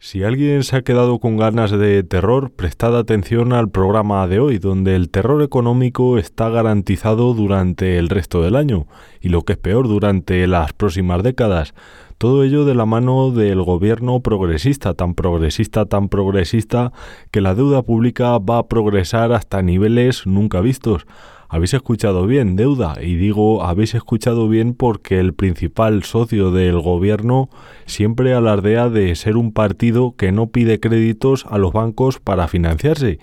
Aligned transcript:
Si 0.00 0.22
alguien 0.22 0.62
se 0.62 0.76
ha 0.76 0.82
quedado 0.82 1.18
con 1.18 1.36
ganas 1.36 1.72
de 1.72 2.04
terror, 2.04 2.52
prestad 2.52 2.96
atención 2.96 3.52
al 3.52 3.68
programa 3.68 4.28
de 4.28 4.38
hoy, 4.38 4.58
donde 4.58 4.94
el 4.94 5.10
terror 5.10 5.42
económico 5.42 6.18
está 6.18 6.48
garantizado 6.50 7.34
durante 7.34 7.98
el 7.98 8.08
resto 8.08 8.40
del 8.40 8.54
año 8.54 8.86
y 9.20 9.28
lo 9.28 9.42
que 9.42 9.54
es 9.54 9.58
peor, 9.58 9.88
durante 9.88 10.46
las 10.46 10.72
próximas 10.72 11.24
décadas. 11.24 11.74
Todo 12.16 12.44
ello 12.44 12.64
de 12.64 12.76
la 12.76 12.86
mano 12.86 13.32
del 13.32 13.60
gobierno 13.62 14.20
progresista, 14.20 14.94
tan 14.94 15.14
progresista, 15.14 15.86
tan 15.86 16.08
progresista, 16.08 16.92
que 17.32 17.40
la 17.40 17.56
deuda 17.56 17.82
pública 17.82 18.38
va 18.38 18.58
a 18.58 18.68
progresar 18.68 19.32
hasta 19.32 19.62
niveles 19.62 20.28
nunca 20.28 20.60
vistos. 20.60 21.06
Habéis 21.50 21.72
escuchado 21.72 22.26
bien, 22.26 22.56
deuda, 22.56 22.96
y 23.00 23.16
digo 23.16 23.64
habéis 23.64 23.94
escuchado 23.94 24.48
bien 24.50 24.74
porque 24.74 25.18
el 25.18 25.32
principal 25.32 26.04
socio 26.04 26.50
del 26.50 26.78
gobierno 26.78 27.48
siempre 27.86 28.34
alardea 28.34 28.90
de 28.90 29.14
ser 29.14 29.38
un 29.38 29.52
partido 29.52 30.14
que 30.14 30.30
no 30.30 30.48
pide 30.48 30.78
créditos 30.78 31.46
a 31.48 31.56
los 31.56 31.72
bancos 31.72 32.18
para 32.18 32.48
financiarse. 32.48 33.18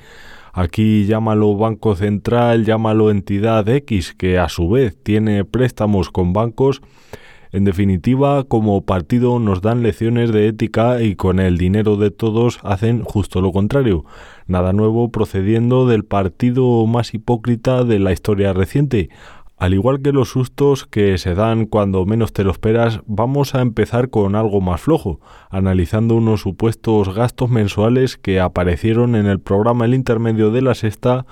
Aquí 0.54 1.06
llámalo 1.06 1.56
Banco 1.56 1.96
Central, 1.96 2.66
llámalo 2.66 3.12
entidad 3.12 3.70
X, 3.70 4.16
que 4.18 4.40
a 4.40 4.50
su 4.50 4.70
vez 4.70 4.98
tiene 5.04 5.46
préstamos 5.46 6.10
con 6.10 6.34
bancos 6.34 6.82
en 7.56 7.64
definitiva, 7.64 8.44
como 8.44 8.82
partido 8.82 9.40
nos 9.40 9.62
dan 9.62 9.82
lecciones 9.82 10.34
de 10.34 10.50
ética 10.50 11.02
y 11.02 11.16
con 11.16 11.40
el 11.40 11.58
dinero 11.58 11.96
de 11.96 12.12
todos 12.12 12.60
hacen 12.64 13.02
justo 13.02 13.40
lo 13.40 13.54
contrario. 13.54 14.04
Nada 14.46 14.74
nuevo 14.74 15.10
procediendo 15.10 15.88
del 15.88 16.04
partido 16.04 16.86
más 16.86 17.14
hipócrita 17.14 17.86
de 17.86 18.00
la 18.00 18.12
historia 18.12 18.52
reciente. 18.52 19.10
Al 19.58 19.74
igual 19.74 20.02
que 20.02 20.12
los 20.12 20.30
sustos 20.30 20.86
que 20.86 21.18
se 21.18 21.34
dan 21.34 21.66
cuando 21.66 22.06
menos 22.06 22.34
te 22.34 22.44
lo 22.44 22.52
esperas, 22.52 23.00
vamos 23.06 23.56
a 23.56 23.62
empezar 23.62 24.10
con 24.10 24.36
algo 24.36 24.60
más 24.60 24.82
flojo, 24.82 25.22
analizando 25.50 26.16
unos 26.16 26.42
supuestos 26.42 27.16
gastos 27.16 27.50
mensuales 27.50 28.18
que 28.18 28.42
aparecieron 28.42 29.16
en 29.16 29.28
el 29.28 29.40
programa 29.40 29.86
El 29.86 29.94
Intermedio 29.94 30.52
de 30.52 30.62
la 30.62 30.76
Sexta 30.76 31.26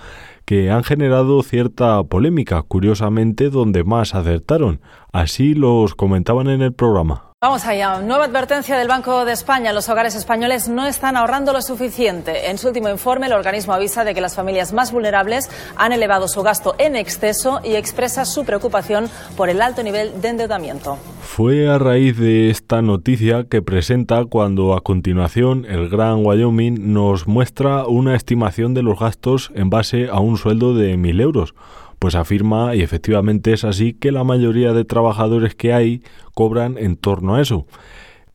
que 0.45 0.71
han 0.71 0.83
generado 0.83 1.43
cierta 1.43 2.01
polémica, 2.03 2.61
curiosamente 2.61 3.49
donde 3.49 3.83
más 3.83 4.15
acertaron. 4.15 4.79
Así 5.11 5.53
los 5.53 5.93
comentaban 5.93 6.47
en 6.47 6.61
el 6.61 6.73
programa. 6.73 7.32
Vamos 7.43 7.65
allá. 7.65 7.99
Nueva 7.99 8.23
advertencia 8.23 8.77
del 8.77 8.87
Banco 8.87 9.25
de 9.25 9.33
España. 9.33 9.73
Los 9.73 9.89
hogares 9.89 10.15
españoles 10.15 10.69
no 10.69 10.87
están 10.87 11.17
ahorrando 11.17 11.51
lo 11.51 11.61
suficiente. 11.61 12.49
En 12.49 12.57
su 12.57 12.69
último 12.69 12.87
informe, 12.87 13.25
el 13.25 13.33
organismo 13.33 13.73
avisa 13.73 14.05
de 14.05 14.13
que 14.13 14.21
las 14.21 14.33
familias 14.33 14.71
más 14.71 14.93
vulnerables 14.93 15.49
han 15.75 15.91
elevado 15.91 16.29
su 16.29 16.41
gasto 16.41 16.73
en 16.77 16.95
exceso 16.95 17.59
y 17.61 17.75
expresa 17.75 18.23
su 18.23 18.45
preocupación 18.45 19.09
por 19.35 19.49
el 19.49 19.61
alto 19.61 19.83
nivel 19.83 20.21
de 20.21 20.29
endeudamiento. 20.29 20.97
Fue 21.21 21.67
a 21.67 21.77
raíz 21.77 22.17
de 22.17 22.49
esta 22.49 22.81
noticia 22.81 23.43
que 23.43 23.61
presenta 23.61 24.23
cuando 24.23 24.73
a 24.73 24.79
continuación 24.79 25.65
el 25.65 25.89
Gran 25.89 26.25
Wyoming 26.25 26.93
nos 26.93 27.27
muestra 27.27 27.85
una 27.87 28.15
estimación 28.15 28.73
de 28.73 28.83
los 28.83 28.97
gastos 28.97 29.51
en 29.53 29.69
base 29.69 30.07
a 30.09 30.21
un 30.21 30.37
sueldo 30.37 30.75
de 30.75 30.95
mil 30.95 31.19
euros 31.19 31.55
pues 32.03 32.15
afirma, 32.15 32.75
y 32.75 32.81
efectivamente 32.81 33.53
es 33.53 33.63
así, 33.63 33.93
que 33.93 34.11
la 34.11 34.25
mayoría 34.25 34.73
de 34.73 34.83
trabajadores 34.83 35.55
que 35.55 35.71
hay 35.71 36.03
cobran 36.33 36.77
en 36.77 36.97
torno 36.97 37.35
a 37.35 37.41
eso. 37.41 37.65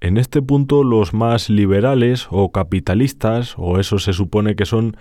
En 0.01 0.17
este 0.17 0.41
punto 0.41 0.83
los 0.85 1.13
más 1.13 1.51
liberales 1.51 2.29
o 2.31 2.51
capitalistas, 2.51 3.57
o 3.59 3.79
eso 3.79 3.99
se 3.99 4.15
supone 4.15 4.57
que 4.57 4.65
son, 4.65 4.97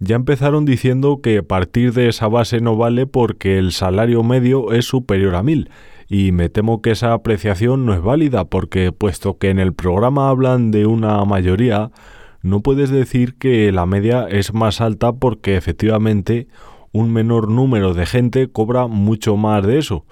ya 0.00 0.16
empezaron 0.16 0.64
diciendo 0.64 1.20
que 1.22 1.44
partir 1.44 1.92
de 1.92 2.08
esa 2.08 2.26
base 2.26 2.60
no 2.60 2.74
vale 2.74 3.06
porque 3.06 3.56
el 3.56 3.70
salario 3.70 4.24
medio 4.24 4.72
es 4.72 4.86
superior 4.86 5.36
a 5.36 5.44
mil. 5.44 5.70
Y 6.08 6.32
me 6.32 6.48
temo 6.48 6.82
que 6.82 6.90
esa 6.90 7.12
apreciación 7.12 7.86
no 7.86 7.94
es 7.94 8.02
válida 8.02 8.46
porque 8.46 8.90
puesto 8.90 9.38
que 9.38 9.50
en 9.50 9.60
el 9.60 9.74
programa 9.74 10.28
hablan 10.28 10.72
de 10.72 10.86
una 10.86 11.24
mayoría, 11.24 11.92
no 12.42 12.62
puedes 12.62 12.90
decir 12.90 13.36
que 13.36 13.70
la 13.70 13.86
media 13.86 14.26
es 14.28 14.54
más 14.54 14.80
alta 14.80 15.12
porque 15.12 15.56
efectivamente 15.56 16.48
un 16.92 17.12
menor 17.12 17.50
número 17.50 17.94
de 17.94 18.06
gente 18.06 18.48
cobra 18.48 18.86
mucho 18.86 19.36
más 19.36 19.66
de 19.66 19.78
eso. 19.78 20.04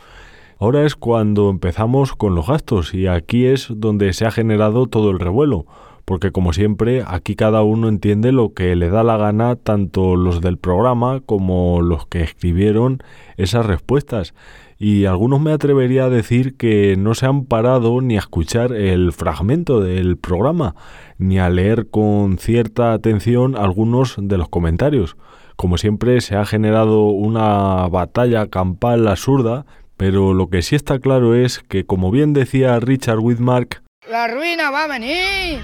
Ahora 0.58 0.86
es 0.86 0.94
cuando 0.94 1.50
empezamos 1.50 2.14
con 2.14 2.34
los 2.34 2.46
gastos 2.46 2.94
y 2.94 3.06
aquí 3.06 3.44
es 3.44 3.68
donde 3.70 4.12
se 4.14 4.24
ha 4.24 4.30
generado 4.30 4.86
todo 4.86 5.10
el 5.10 5.18
revuelo, 5.18 5.66
porque 6.06 6.30
como 6.30 6.54
siempre 6.54 7.04
aquí 7.06 7.34
cada 7.34 7.62
uno 7.62 7.88
entiende 7.88 8.32
lo 8.32 8.54
que 8.54 8.74
le 8.74 8.88
da 8.88 9.02
la 9.02 9.18
gana, 9.18 9.56
tanto 9.56 10.16
los 10.16 10.40
del 10.40 10.56
programa 10.56 11.20
como 11.20 11.82
los 11.82 12.06
que 12.06 12.22
escribieron 12.22 13.02
esas 13.36 13.66
respuestas. 13.66 14.32
Y 14.78 15.06
algunos 15.06 15.40
me 15.40 15.52
atrevería 15.52 16.04
a 16.04 16.10
decir 16.10 16.56
que 16.56 16.96
no 16.96 17.14
se 17.14 17.26
han 17.26 17.44
parado 17.44 18.00
ni 18.00 18.16
a 18.16 18.20
escuchar 18.20 18.72
el 18.72 19.12
fragmento 19.12 19.80
del 19.80 20.16
programa, 20.16 20.74
ni 21.18 21.38
a 21.38 21.50
leer 21.50 21.88
con 21.88 22.38
cierta 22.38 22.92
atención 22.92 23.56
algunos 23.56 24.16
de 24.18 24.38
los 24.38 24.48
comentarios. 24.48 25.16
Como 25.56 25.78
siempre, 25.78 26.20
se 26.20 26.36
ha 26.36 26.44
generado 26.44 27.06
una 27.06 27.88
batalla 27.88 28.48
campal 28.48 29.08
absurda, 29.08 29.64
pero 29.96 30.34
lo 30.34 30.50
que 30.50 30.60
sí 30.60 30.76
está 30.76 30.98
claro 30.98 31.34
es 31.34 31.60
que, 31.60 31.86
como 31.86 32.10
bien 32.10 32.34
decía 32.34 32.78
Richard 32.78 33.20
Widmark, 33.20 33.82
¡La 34.10 34.28
ruina 34.28 34.70
va 34.70 34.84
a 34.84 34.86
venir! 34.86 35.60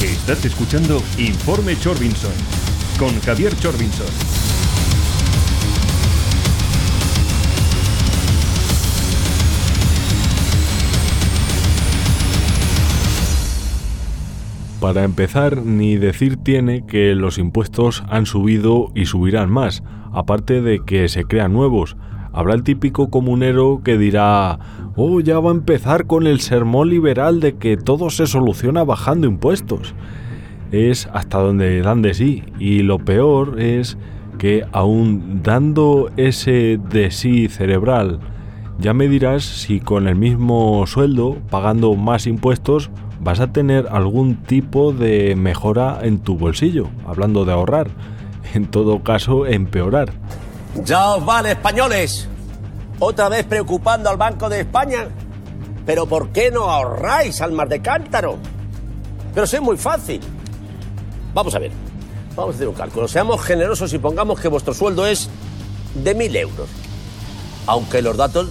Estás 0.00 0.44
escuchando 0.44 1.02
Informe 1.18 1.76
Chorbinson 1.78 2.32
con 2.98 3.20
Javier 3.22 3.56
Chorbinson. 3.58 4.37
Para 14.80 15.02
empezar, 15.02 15.64
ni 15.64 15.96
decir 15.96 16.36
tiene 16.36 16.86
que 16.86 17.16
los 17.16 17.38
impuestos 17.38 18.04
han 18.08 18.26
subido 18.26 18.92
y 18.94 19.06
subirán 19.06 19.50
más, 19.50 19.82
aparte 20.12 20.62
de 20.62 20.78
que 20.84 21.08
se 21.08 21.24
crean 21.24 21.52
nuevos. 21.52 21.96
Habrá 22.32 22.54
el 22.54 22.62
típico 22.62 23.10
comunero 23.10 23.80
que 23.82 23.98
dirá, 23.98 24.60
oh, 24.94 25.18
ya 25.18 25.40
va 25.40 25.50
a 25.50 25.54
empezar 25.54 26.06
con 26.06 26.28
el 26.28 26.38
sermón 26.38 26.90
liberal 26.90 27.40
de 27.40 27.56
que 27.56 27.76
todo 27.76 28.08
se 28.10 28.28
soluciona 28.28 28.84
bajando 28.84 29.26
impuestos. 29.26 29.96
Es 30.70 31.08
hasta 31.12 31.38
donde 31.38 31.82
dan 31.82 32.00
de 32.00 32.14
sí, 32.14 32.44
y 32.60 32.82
lo 32.82 33.00
peor 33.00 33.60
es 33.60 33.98
que 34.38 34.64
aún 34.70 35.40
dando 35.42 36.08
ese 36.16 36.78
de 36.88 37.10
sí 37.10 37.48
cerebral, 37.48 38.20
ya 38.78 38.94
me 38.94 39.08
dirás 39.08 39.42
si 39.42 39.80
con 39.80 40.06
el 40.06 40.14
mismo 40.14 40.86
sueldo, 40.86 41.38
pagando 41.50 41.96
más 41.96 42.28
impuestos, 42.28 42.92
vas 43.20 43.40
a 43.40 43.52
tener 43.52 43.88
algún 43.90 44.42
tipo 44.44 44.92
de 44.92 45.34
mejora 45.36 46.00
en 46.02 46.20
tu 46.20 46.36
bolsillo, 46.36 46.88
hablando 47.06 47.44
de 47.44 47.52
ahorrar. 47.52 47.88
En 48.54 48.70
todo 48.70 49.02
caso, 49.02 49.46
empeorar. 49.46 50.12
Ya 50.84 51.14
os 51.14 51.24
vale, 51.24 51.52
españoles. 51.52 52.28
Otra 52.98 53.28
vez 53.28 53.44
preocupando 53.44 54.10
al 54.10 54.16
Banco 54.16 54.48
de 54.48 54.60
España. 54.60 55.08
Pero 55.84 56.06
¿por 56.06 56.30
qué 56.30 56.50
no 56.50 56.64
ahorráis, 56.70 57.40
almas 57.40 57.68
de 57.68 57.80
cántaro? 57.80 58.38
Pero 59.34 59.44
es 59.44 59.60
muy 59.60 59.76
fácil. 59.76 60.20
Vamos 61.34 61.54
a 61.54 61.58
ver. 61.58 61.72
Vamos 62.36 62.54
a 62.54 62.56
hacer 62.56 62.68
un 62.68 62.74
cálculo. 62.74 63.08
Seamos 63.08 63.40
generosos 63.42 63.92
y 63.92 63.98
pongamos 63.98 64.40
que 64.40 64.48
vuestro 64.48 64.74
sueldo 64.74 65.06
es 65.06 65.28
de 65.94 66.14
mil 66.14 66.34
euros. 66.36 66.68
Aunque 67.66 68.02
los 68.02 68.16
datos 68.16 68.50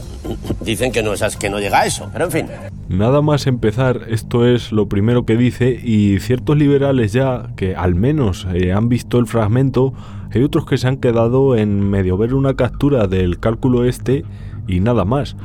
dicen 0.62 0.92
que 0.92 1.04
no, 1.04 1.14
es, 1.14 1.38
que 1.38 1.50
no 1.50 1.60
llega 1.60 1.82
a 1.82 1.86
eso, 1.86 2.10
pero 2.12 2.26
en 2.26 2.32
fin. 2.32 2.46
Nada 2.90 3.22
más 3.22 3.48
empezar, 3.48 4.02
esto 4.10 4.48
es 4.48 4.72
lo 4.72 4.88
primero 4.88 5.26
que 5.26 5.36
dice 5.36 5.80
y 5.84 6.20
ciertos 6.20 6.58
liberales 6.58 7.14
ya, 7.14 7.50
que 7.56 7.76
al 7.76 7.96
menos 7.96 8.48
eh, 8.54 8.72
han 8.72 8.90
visto 8.90 9.20
el 9.20 9.28
fragmento, 9.28 9.94
hay 10.34 10.44
otros 10.44 10.66
que 10.66 10.78
se 10.78 10.88
han 10.88 10.98
quedado 10.98 11.56
en 11.56 11.90
medio 11.90 12.18
ver 12.18 12.34
una 12.34 12.56
captura 12.56 13.07
del 13.07 13.40
cálculo 13.40 13.86
este 13.86 14.24
y 14.68 14.80
nada 14.80 15.06
más. 15.06 15.36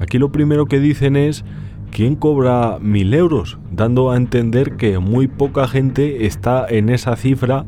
Aquí 0.00 0.18
lo 0.18 0.32
primero 0.32 0.66
que 0.66 0.80
dicen 0.80 1.16
es 1.16 1.44
¿quién 1.90 2.16
cobra 2.16 2.78
mil 2.80 3.14
euros? 3.14 3.58
Dando 3.70 4.10
a 4.10 4.16
entender 4.16 4.76
que 4.76 4.98
muy 4.98 5.28
poca 5.28 5.68
gente 5.68 6.26
está 6.26 6.66
en 6.68 6.88
esa 6.88 7.16
cifra 7.16 7.64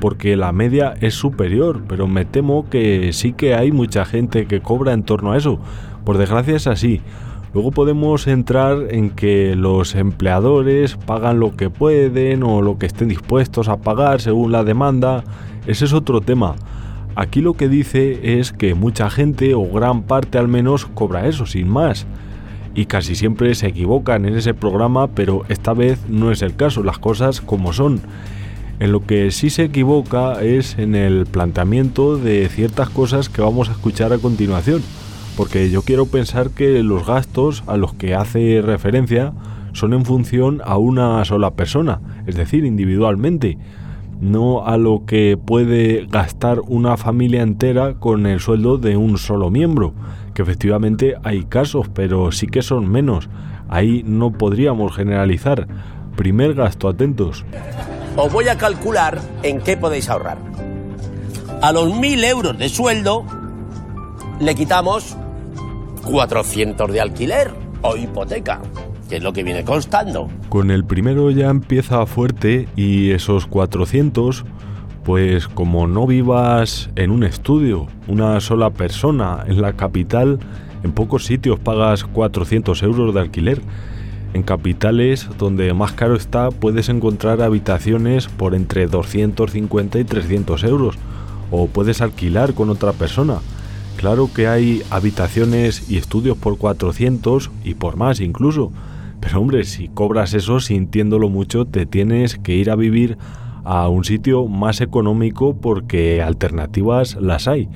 porque 0.00 0.36
la 0.36 0.52
media 0.52 0.94
es 1.00 1.14
superior, 1.14 1.82
pero 1.86 2.06
me 2.06 2.24
temo 2.24 2.68
que 2.68 3.12
sí 3.12 3.32
que 3.32 3.54
hay 3.54 3.70
mucha 3.72 4.04
gente 4.04 4.46
que 4.46 4.60
cobra 4.60 4.92
en 4.92 5.02
torno 5.02 5.32
a 5.32 5.36
eso. 5.36 5.60
Por 6.04 6.18
desgracia 6.18 6.56
es 6.56 6.66
así. 6.66 7.00
Luego 7.52 7.72
podemos 7.72 8.28
entrar 8.28 8.78
en 8.90 9.10
que 9.10 9.56
los 9.56 9.96
empleadores 9.96 10.96
pagan 10.96 11.40
lo 11.40 11.56
que 11.56 11.68
pueden 11.68 12.44
o 12.44 12.62
lo 12.62 12.78
que 12.78 12.86
estén 12.86 13.08
dispuestos 13.08 13.68
a 13.68 13.78
pagar 13.78 14.20
según 14.20 14.52
la 14.52 14.62
demanda. 14.62 15.24
Ese 15.66 15.84
es 15.84 15.92
otro 15.92 16.20
tema. 16.20 16.54
Aquí 17.16 17.40
lo 17.40 17.54
que 17.54 17.68
dice 17.68 18.38
es 18.38 18.52
que 18.52 18.74
mucha 18.74 19.10
gente 19.10 19.54
o 19.54 19.66
gran 19.68 20.02
parte 20.02 20.38
al 20.38 20.46
menos 20.46 20.86
cobra 20.86 21.26
eso, 21.26 21.44
sin 21.44 21.68
más. 21.68 22.06
Y 22.74 22.86
casi 22.86 23.16
siempre 23.16 23.54
se 23.56 23.66
equivocan 23.66 24.26
en 24.26 24.36
ese 24.36 24.54
programa, 24.54 25.08
pero 25.08 25.42
esta 25.48 25.72
vez 25.74 25.98
no 26.08 26.30
es 26.30 26.42
el 26.42 26.54
caso, 26.54 26.84
las 26.84 26.98
cosas 26.98 27.40
como 27.40 27.72
son. 27.72 28.00
En 28.78 28.92
lo 28.92 29.04
que 29.04 29.32
sí 29.32 29.50
se 29.50 29.64
equivoca 29.64 30.40
es 30.40 30.78
en 30.78 30.94
el 30.94 31.26
planteamiento 31.26 32.16
de 32.16 32.48
ciertas 32.48 32.88
cosas 32.90 33.28
que 33.28 33.42
vamos 33.42 33.68
a 33.68 33.72
escuchar 33.72 34.12
a 34.12 34.18
continuación, 34.18 34.82
porque 35.40 35.70
yo 35.70 35.80
quiero 35.80 36.04
pensar 36.04 36.50
que 36.50 36.82
los 36.82 37.06
gastos 37.06 37.64
a 37.66 37.78
los 37.78 37.94
que 37.94 38.14
hace 38.14 38.60
referencia 38.60 39.32
son 39.72 39.94
en 39.94 40.04
función 40.04 40.60
a 40.66 40.76
una 40.76 41.24
sola 41.24 41.52
persona, 41.52 42.02
es 42.26 42.36
decir, 42.36 42.66
individualmente, 42.66 43.56
no 44.20 44.66
a 44.66 44.76
lo 44.76 45.06
que 45.06 45.38
puede 45.42 46.04
gastar 46.10 46.60
una 46.68 46.98
familia 46.98 47.40
entera 47.40 47.94
con 47.94 48.26
el 48.26 48.40
sueldo 48.40 48.76
de 48.76 48.98
un 48.98 49.16
solo 49.16 49.48
miembro, 49.48 49.94
que 50.34 50.42
efectivamente 50.42 51.14
hay 51.22 51.44
casos, 51.44 51.88
pero 51.88 52.32
sí 52.32 52.46
que 52.46 52.60
son 52.60 52.90
menos. 52.90 53.30
Ahí 53.70 54.02
no 54.04 54.32
podríamos 54.32 54.94
generalizar. 54.94 55.66
Primer 56.16 56.52
gasto, 56.52 56.86
atentos 56.86 57.46
os 58.14 58.30
voy 58.30 58.46
a 58.48 58.58
calcular 58.58 59.18
en 59.42 59.62
qué 59.62 59.78
podéis 59.78 60.10
ahorrar. 60.10 60.36
A 61.62 61.72
los 61.72 61.88
1.000 61.88 62.24
euros 62.26 62.58
de 62.58 62.68
sueldo 62.68 63.24
le 64.38 64.54
quitamos 64.54 65.16
400 66.04 66.92
de 66.92 67.00
alquiler 67.00 67.50
o 67.82 67.96
hipoteca, 67.96 68.60
que 69.08 69.16
es 69.16 69.22
lo 69.22 69.32
que 69.32 69.42
viene 69.42 69.64
constando. 69.64 70.28
Con 70.48 70.70
el 70.70 70.84
primero 70.84 71.30
ya 71.30 71.48
empieza 71.48 72.06
fuerte 72.06 72.68
y 72.76 73.10
esos 73.10 73.46
400, 73.46 74.44
pues 75.04 75.48
como 75.48 75.86
no 75.86 76.06
vivas 76.06 76.90
en 76.96 77.10
un 77.10 77.24
estudio, 77.24 77.86
una 78.08 78.40
sola 78.40 78.70
persona 78.70 79.44
en 79.46 79.62
la 79.62 79.74
capital, 79.74 80.38
en 80.82 80.92
pocos 80.92 81.24
sitios 81.24 81.58
pagas 81.58 82.04
400 82.04 82.82
euros 82.82 83.14
de 83.14 83.20
alquiler 83.20 83.60
en 84.32 84.42
capitales 84.42 85.28
donde 85.38 85.72
más 85.74 85.92
caro 85.92 86.14
está 86.14 86.50
puedes 86.50 86.88
encontrar 86.88 87.42
habitaciones 87.42 88.28
por 88.28 88.54
entre 88.54 88.86
250 88.86 89.98
y 89.98 90.04
300 90.04 90.64
euros 90.64 90.96
o 91.50 91.66
puedes 91.66 92.00
alquilar 92.00 92.54
con 92.54 92.70
otra 92.70 92.92
persona. 92.92 93.38
Claro 94.00 94.30
que 94.34 94.48
hay 94.48 94.82
habitaciones 94.88 95.90
y 95.90 95.98
estudios 95.98 96.38
por 96.38 96.56
400 96.56 97.50
y 97.64 97.74
por 97.74 97.96
más 97.96 98.20
incluso, 98.20 98.72
pero 99.20 99.42
hombre, 99.42 99.64
si 99.64 99.88
cobras 99.88 100.32
eso 100.32 100.58
sintiéndolo 100.58 101.28
mucho 101.28 101.66
te 101.66 101.84
tienes 101.84 102.38
que 102.38 102.54
ir 102.54 102.70
a 102.70 102.76
vivir 102.76 103.18
a 103.62 103.90
un 103.90 104.04
sitio 104.04 104.46
más 104.46 104.80
económico 104.80 105.54
porque 105.54 106.22
alternativas 106.22 107.16
las 107.16 107.46
hay. 107.46 107.68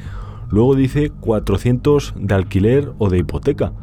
Luego 0.49 0.75
dice 0.75 1.11
400 1.11 2.15
de 2.17 2.35
alquiler 2.35 2.93
o 2.97 3.11
de 3.11 3.19
hipoteca. 3.19 3.75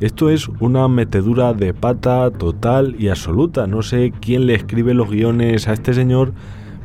Esto 0.00 0.30
es 0.30 0.48
una 0.60 0.86
metedura 0.86 1.52
de 1.52 1.74
pata 1.74 2.30
total 2.30 2.94
y 2.96 3.08
absoluta. 3.08 3.66
No 3.66 3.82
sé 3.82 4.12
quién 4.20 4.46
le 4.46 4.54
escribe 4.54 4.94
los 4.94 5.10
guiones 5.10 5.66
a 5.66 5.72
este 5.72 5.94
señor, 5.94 6.32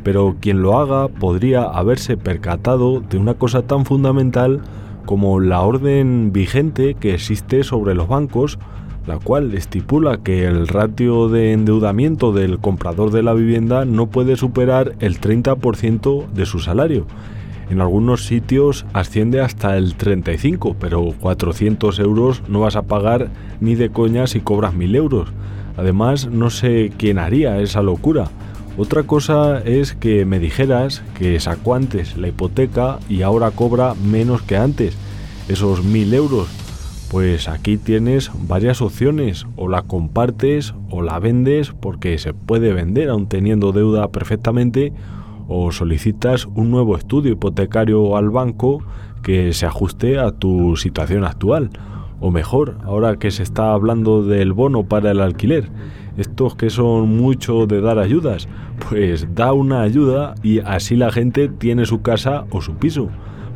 pero 0.04 0.38
quien 0.40 0.64
lo 0.64 0.80
haga 0.80 1.08
podría 1.08 1.66
haberse 1.66 2.18
percatado 2.18 3.00
de 3.00 3.20
una 3.20 3.36
cosa 3.36 3.62
tan 3.62 3.86
fundamental 3.86 4.64
como 5.06 5.40
la 5.40 5.62
orden 5.62 6.32
vigente 6.32 6.96
que 6.96 7.14
existe 7.14 7.64
sobre 7.64 7.96
los 7.96 8.08
bancos, 8.08 8.60
la 9.08 9.20
cual 9.20 9.54
estipula 9.54 10.18
que 10.18 10.46
el 10.46 10.68
ratio 10.68 11.28
de 11.30 11.52
endeudamiento 11.52 12.32
del 12.32 12.60
comprador 12.60 13.12
de 13.12 13.24
la 13.24 13.34
vivienda 13.34 13.86
no 13.86 14.08
puede 14.08 14.38
superar 14.38 14.94
el 15.00 15.20
30% 15.20 16.30
de 16.32 16.46
su 16.46 16.60
salario. 16.60 17.06
En 17.70 17.82
algunos 17.82 18.26
sitios 18.26 18.86
asciende 18.94 19.42
hasta 19.42 19.78
el 19.78 19.96
35, 19.96 20.76
pero 20.80 21.14
400 21.20 22.00
euros 22.00 22.44
no 22.48 22.62
vas 22.62 22.76
a 22.76 22.84
pagar 22.84 23.30
ni 23.62 23.76
de 23.76 23.90
coña 23.90 24.28
si 24.28 24.42
cobras 24.42 24.74
1000 24.74 24.96
euros. 24.96 25.30
Además, 25.78 26.28
no 26.28 26.50
sé 26.50 26.92
quién 26.98 27.18
haría 27.18 27.60
esa 27.60 27.82
locura. 27.82 28.30
Otra 28.76 29.04
cosa 29.04 29.60
es 29.60 29.94
que 29.94 30.26
me 30.26 30.40
dijeras 30.40 31.04
que 31.16 31.40
sacó 31.40 31.76
antes 31.76 32.18
la 32.18 32.30
hipoteca 32.30 32.98
y 33.08 33.22
ahora 33.22 33.52
cobra 33.52 33.94
menos 33.94 34.42
que 34.42 34.58
antes, 34.58 34.98
esos 35.48 35.84
1000 35.84 36.14
euros. 36.16 36.48
Pues 37.12 37.48
aquí 37.48 37.78
tienes 37.78 38.32
varias 38.48 38.82
opciones, 38.82 39.46
o 39.58 39.68
la 39.68 39.84
compartes 39.84 40.74
o 40.90 41.04
la 41.04 41.20
vendes 41.20 41.72
porque 41.80 42.18
se 42.18 42.34
puede 42.34 42.74
vender 42.74 43.10
aun 43.10 43.28
teniendo 43.28 43.74
deuda 43.74 44.08
perfectamente 44.08 44.92
o 45.48 45.72
solicitas 45.72 46.48
un 46.48 46.72
nuevo 46.72 46.98
estudio 46.98 47.34
hipotecario 47.34 48.18
al 48.18 48.32
banco 48.32 48.84
que 49.22 49.54
se 49.54 49.68
ajuste 49.68 50.18
a 50.18 50.32
tu 50.32 50.78
situación 50.78 51.26
actual. 51.26 51.70
O 52.26 52.32
mejor, 52.32 52.78
ahora 52.86 53.18
que 53.18 53.32
se 53.32 53.44
está 53.44 53.74
hablando 53.74 54.24
del 54.24 54.54
bono 54.54 54.86
para 54.86 55.12
el 55.12 55.20
alquiler, 55.20 55.68
estos 56.16 56.56
que 56.56 56.70
son 56.70 57.10
mucho 57.10 57.68
de 57.68 57.82
dar 57.82 58.00
ayudas, 58.00 58.48
pues 58.88 59.28
da 59.36 59.52
una 59.52 59.82
ayuda 59.82 60.34
y 60.42 60.60
así 60.60 60.96
la 60.96 61.12
gente 61.12 61.50
tiene 61.50 61.86
su 61.86 62.02
casa 62.02 62.46
o 62.50 62.62
su 62.62 62.76
piso. 62.76 63.10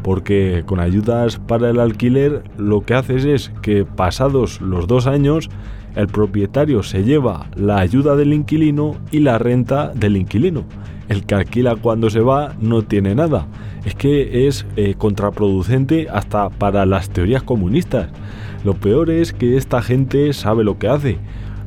Porque 0.03 0.63
con 0.65 0.81
ayudas 0.81 1.37
para 1.37 1.69
el 1.69 1.79
alquiler 1.79 2.43
lo 2.57 2.81
que 2.81 2.95
haces 2.95 3.23
es 3.23 3.53
que 3.61 3.85
pasados 3.85 4.59
los 4.59 4.85
dos 4.85 5.07
años 5.07 5.49
el 5.95 6.07
propietario 6.07 6.83
se 6.83 7.05
lleva 7.05 7.49
la 7.55 7.79
ayuda 7.79 8.17
del 8.17 8.33
inquilino 8.33 8.97
y 9.11 9.19
la 9.21 9.37
renta 9.37 9.93
del 9.95 10.17
inquilino 10.17 10.65
el 11.09 11.25
que 11.25 11.35
alquila 11.35 11.75
cuando 11.75 12.09
se 12.09 12.19
va 12.19 12.55
no 12.59 12.81
tiene 12.81 13.15
nada. 13.15 13.47
Es 13.85 13.95
que 13.95 14.47
es 14.47 14.65
eh, 14.75 14.95
contraproducente 14.97 16.07
hasta 16.09 16.49
para 16.49 16.85
las 16.85 17.09
teorías 17.09 17.43
comunistas. 17.43 18.09
Lo 18.63 18.73
peor 18.75 19.09
es 19.09 19.33
que 19.33 19.57
esta 19.57 19.81
gente 19.81 20.33
sabe 20.33 20.63
lo 20.63 20.77
que 20.77 20.87
hace. 20.87 21.17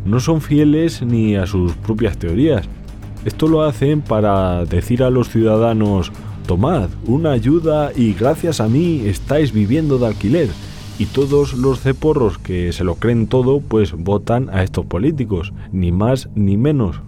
No 0.04 0.20
son 0.20 0.40
fieles 0.40 1.02
ni 1.02 1.37
a 1.37 1.46
sus 1.46 1.72
propias 1.72 2.19
teorías. 2.19 2.66
Esto 3.25 3.48
lo 3.48 3.62
hacen 3.62 4.00
para 4.00 4.64
decir 4.64 5.02
a 5.02 5.10
los 5.10 5.28
ciudadanos, 5.28 6.10
tomad 6.46 6.88
una 7.06 7.32
ayuda 7.32 7.92
y 7.94 8.14
gracias 8.14 8.60
a 8.60 8.69
mí 8.69 9.02
estáis 9.06 9.52
viviendo 9.52 9.98
de 9.98 10.06
alquiler. 10.06 10.48
Y 10.98 11.06
todos 11.06 11.54
los 11.54 11.81
ceporros 11.81 12.38
que 12.38 12.72
se 12.72 12.84
lo 12.84 12.96
creen 12.96 13.26
todo, 13.26 13.60
pues 13.60 13.93
votan 13.93 14.50
a 14.50 14.62
estos 14.62 14.84
políticos, 14.86 15.52
ni 15.72 15.93
más 15.93 16.28
ni 16.34 16.56
menos 16.56 17.00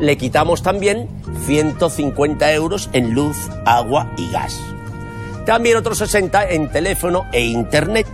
le 0.00 0.16
quitamos 0.16 0.62
también 0.62 1.08
150 1.46 2.52
euros 2.52 2.90
en 2.92 3.14
luz, 3.14 3.36
agua 3.64 4.12
y 4.16 4.30
gas. 4.30 4.60
También 5.46 5.76
otros 5.76 5.98
60 5.98 6.50
en 6.50 6.70
teléfono 6.70 7.24
e 7.32 7.44
internet. 7.44 8.06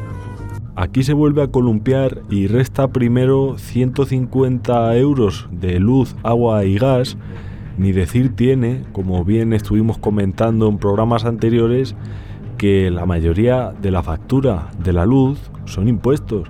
Aquí 0.77 1.05
se 1.05 1.13
vuelve 1.13 1.41
a 1.41 1.53
columpiar 1.53 2.23
y 2.31 2.49
resta 2.49 2.89
primero 2.89 3.59
150 3.59 4.97
euros 4.97 5.47
de 5.53 5.79
luz, 5.79 6.17
agua 6.25 6.65
y 6.65 6.79
gas. 6.79 7.17
Ni 7.79 7.93
decir 7.93 8.35
tiene, 8.35 8.83
como 8.93 9.25
bien 9.25 9.53
estuvimos 9.53 9.99
comentando 9.99 10.69
en 10.69 10.79
programas 10.79 11.25
anteriores, 11.25 11.95
que 12.59 12.91
la 12.91 13.07
mayoría 13.07 13.73
de 13.81 13.93
la 13.93 14.03
factura 14.03 14.71
de 14.83 14.93
la 14.93 15.07
luz 15.07 15.39
son 15.65 15.87
impuestos. 15.87 16.49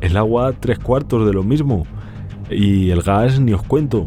El 0.00 0.16
agua 0.16 0.54
tres 0.58 0.78
cuartos 0.78 1.26
de 1.26 1.34
lo 1.34 1.42
mismo. 1.42 1.86
Y 2.50 2.88
el 2.90 3.02
gas 3.02 3.40
ni 3.40 3.52
os 3.52 3.62
cuento 3.62 4.06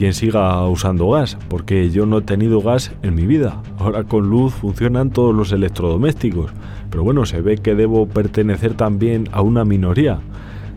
quien 0.00 0.14
siga 0.14 0.66
usando 0.66 1.10
gas, 1.10 1.36
porque 1.48 1.90
yo 1.90 2.06
no 2.06 2.18
he 2.18 2.22
tenido 2.22 2.62
gas 2.62 2.90
en 3.02 3.14
mi 3.14 3.26
vida. 3.26 3.60
Ahora 3.78 4.04
con 4.04 4.30
luz 4.30 4.54
funcionan 4.54 5.10
todos 5.10 5.34
los 5.34 5.52
electrodomésticos, 5.52 6.52
pero 6.90 7.04
bueno, 7.04 7.24
se 7.24 7.40
ve 7.40 7.58
que 7.58 7.74
debo 7.74 8.06
pertenecer 8.06 8.74
también 8.74 9.28
a 9.32 9.42
una 9.42 9.64
minoría. 9.64 10.20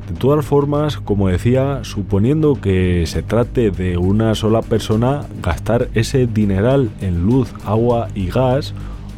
De 0.07 0.15
todas 0.15 0.45
formas, 0.45 0.97
como 0.97 1.29
decía, 1.29 1.79
suponiendo 1.83 2.59
que 2.59 3.05
se 3.07 3.23
trate 3.23 3.71
de 3.71 3.97
una 3.97 4.35
sola 4.35 4.61
persona, 4.61 5.21
gastar 5.41 5.89
ese 5.93 6.27
dineral 6.27 6.89
en 7.01 7.25
luz, 7.25 7.53
agua 7.65 8.09
y 8.13 8.27
gas, 8.27 8.73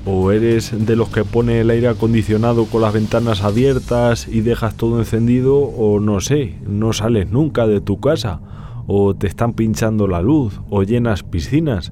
o 0.06 0.32
eres 0.32 0.86
de 0.86 0.96
los 0.96 1.10
que 1.10 1.25
pone 1.25 1.62
el 1.62 1.72
aire 1.72 1.88
acondicionado 1.88 2.66
con 2.66 2.82
las 2.82 2.94
ventanas 2.94 3.44
abiertas 3.44 4.28
y 4.28 4.42
dejas 4.42 4.75
todo 4.75 5.00
encendido, 5.00 5.58
o 5.58 6.00
no 6.00 6.22
sé, 6.22 6.56
no 6.68 6.94
sales 6.94 7.32
nunca 7.32 7.66
de 7.66 7.82
tu 7.82 8.00
casa 8.00 8.40
o 8.88 9.16
te 9.16 9.28
están 9.28 9.54
pinchando 9.54 10.08
la 10.08 10.22
luz 10.22 10.62
o 10.70 10.84
llenas 10.84 11.24
piscinas. 11.24 11.92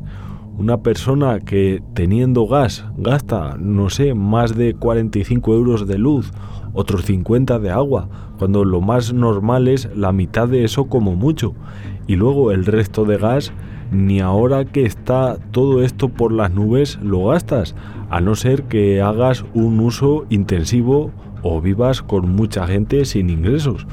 Una 0.55 0.81
persona 0.81 1.39
que 1.39 1.81
teniendo 1.95 2.45
gas 2.45 2.85
gasta, 2.95 3.57
no 3.57 3.89
sé, 3.89 4.13
más 4.13 4.55
de 4.55 4.75
45 4.75 5.51
euros 5.51 5.87
de 5.87 5.97
luz, 5.97 6.31
otros 6.73 7.05
50 7.05 7.57
de 7.57 7.71
agua, 7.71 8.07
cuando 8.37 8.63
lo 8.63 8.79
más 8.79 9.13
normal 9.13 9.67
es 9.67 9.89
la 9.95 10.11
mitad 10.11 10.47
de 10.47 10.63
eso 10.63 10.85
como 10.85 11.15
mucho. 11.15 11.55
Y 12.05 12.17
luego 12.17 12.51
el 12.51 12.65
resto 12.65 13.03
de 13.03 13.17
gas, 13.17 13.51
ni 13.91 14.19
ahora 14.19 14.65
que 14.65 14.85
está 14.85 15.37
todo 15.51 15.81
esto 15.81 16.09
por 16.09 16.31
las 16.31 16.51
nubes 16.51 16.99
lo 17.01 17.25
gastas, 17.25 17.75
a 18.11 18.21
no 18.21 18.35
ser 18.35 18.63
que 18.63 19.01
hagas 19.01 19.45
un 19.55 19.79
uso 19.79 20.25
intensivo 20.29 21.09
o 21.41 21.61
vivas 21.61 22.03
con 22.03 22.29
mucha 22.29 22.67
gente 22.67 23.05
sin 23.05 23.31
ingresos. 23.31 23.87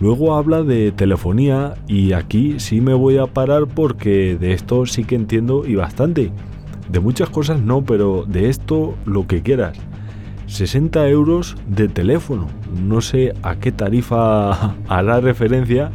Luego 0.00 0.34
habla 0.34 0.62
de 0.62 0.92
telefonía 0.92 1.74
y 1.86 2.14
aquí 2.14 2.58
sí 2.58 2.80
me 2.80 2.94
voy 2.94 3.18
a 3.18 3.26
parar 3.26 3.66
porque 3.66 4.36
de 4.40 4.54
esto 4.54 4.86
sí 4.86 5.04
que 5.04 5.14
entiendo 5.14 5.66
y 5.66 5.74
bastante. 5.74 6.32
De 6.90 7.00
muchas 7.00 7.28
cosas 7.28 7.60
no, 7.60 7.84
pero 7.84 8.24
de 8.26 8.48
esto 8.48 8.94
lo 9.04 9.26
que 9.26 9.42
quieras. 9.42 9.76
60 10.46 11.06
euros 11.08 11.54
de 11.68 11.88
teléfono. 11.88 12.48
No 12.82 13.02
sé 13.02 13.34
a 13.42 13.56
qué 13.56 13.72
tarifa 13.72 14.74
hará 14.88 15.20
referencia, 15.20 15.90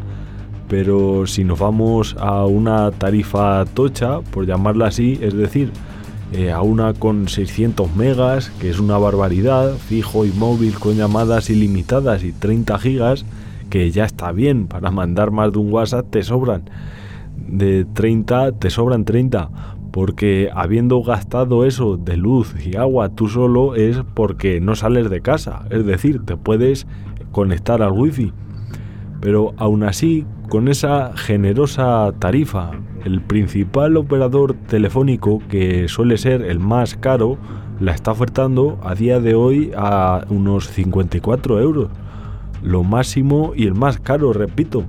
pero 0.69 1.25
si 1.25 1.43
nos 1.43 1.57
vamos 1.57 2.15
a 2.19 2.45
una 2.45 2.91
tarifa 2.91 3.65
tocha, 3.65 4.21
por 4.21 4.45
llamarla 4.45 4.87
así, 4.87 5.17
es 5.19 5.33
decir, 5.33 5.71
eh, 6.31 6.51
a 6.51 6.61
una 6.61 6.93
con 6.93 7.27
600 7.27 7.95
megas, 7.95 8.51
que 8.61 8.69
es 8.69 8.79
una 8.79 8.99
barbaridad, 8.99 9.73
fijo 9.77 10.25
y 10.25 10.31
móvil 10.31 10.75
con 10.75 10.95
llamadas 10.95 11.49
ilimitadas 11.49 12.23
y 12.23 12.31
30 12.31 12.77
gigas, 12.79 13.25
que 13.69 13.91
ya 13.91 14.05
está 14.05 14.31
bien, 14.31 14.67
para 14.67 14.91
mandar 14.91 15.31
más 15.31 15.51
de 15.51 15.59
un 15.59 15.71
WhatsApp 15.71 16.07
te 16.09 16.23
sobran. 16.23 16.69
De 17.35 17.85
30 17.85 18.53
te 18.53 18.69
sobran 18.69 19.05
30, 19.05 19.49
porque 19.91 20.49
habiendo 20.53 21.01
gastado 21.01 21.65
eso 21.65 21.97
de 21.97 22.17
luz 22.17 22.55
y 22.65 22.75
agua 22.75 23.09
tú 23.09 23.29
solo 23.29 23.75
es 23.75 24.01
porque 24.13 24.59
no 24.59 24.75
sales 24.75 25.09
de 25.09 25.21
casa, 25.21 25.65
es 25.69 25.85
decir, 25.85 26.25
te 26.25 26.37
puedes 26.37 26.87
conectar 27.31 27.81
al 27.81 27.91
wifi. 27.91 28.33
Pero 29.21 29.53
aún 29.57 29.83
así, 29.83 30.25
con 30.49 30.67
esa 30.67 31.15
generosa 31.15 32.13
tarifa, 32.19 32.71
el 33.05 33.21
principal 33.21 33.97
operador 33.97 34.53
telefónico, 34.67 35.41
que 35.49 35.87
suele 35.87 36.17
ser 36.17 36.41
el 36.41 36.59
más 36.59 36.95
caro, 36.95 37.37
la 37.79 37.93
está 37.93 38.11
ofertando 38.11 38.79
a 38.83 38.95
día 38.95 39.19
de 39.19 39.35
hoy 39.35 39.71
a 39.75 40.25
unos 40.29 40.67
54 40.67 41.59
euros. 41.59 41.89
Lo 42.65 42.83
máximo 42.83 43.53
y 43.55 43.65
el 43.65 43.75
más 43.75 43.99
caro, 43.99 44.33
repito. 44.33 44.83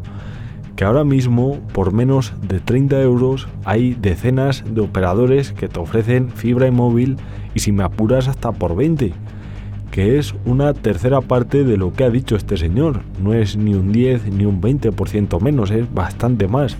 Que 0.74 0.84
ahora 0.84 1.04
mismo, 1.04 1.60
por 1.72 1.92
menos 1.92 2.32
de 2.42 2.60
30 2.60 3.00
euros, 3.02 3.48
hay 3.64 3.94
decenas 3.94 4.64
de 4.66 4.80
operadores 4.80 5.52
que 5.52 5.68
te 5.68 5.78
ofrecen 5.78 6.30
fibra 6.30 6.66
y 6.66 6.70
móvil 6.70 7.16
y 7.54 7.60
si 7.60 7.72
me 7.72 7.84
apuras 7.84 8.28
hasta 8.28 8.52
por 8.52 8.76
20 8.76 9.12
que 9.96 10.18
es 10.18 10.34
una 10.44 10.74
tercera 10.74 11.22
parte 11.22 11.64
de 11.64 11.78
lo 11.78 11.94
que 11.94 12.04
ha 12.04 12.10
dicho 12.10 12.36
este 12.36 12.58
señor. 12.58 13.00
No 13.22 13.32
es 13.32 13.56
ni 13.56 13.72
un 13.72 13.92
10 13.92 14.30
ni 14.30 14.44
un 14.44 14.60
20% 14.60 15.40
menos, 15.40 15.70
es 15.70 15.90
bastante 15.94 16.48
más. 16.48 16.76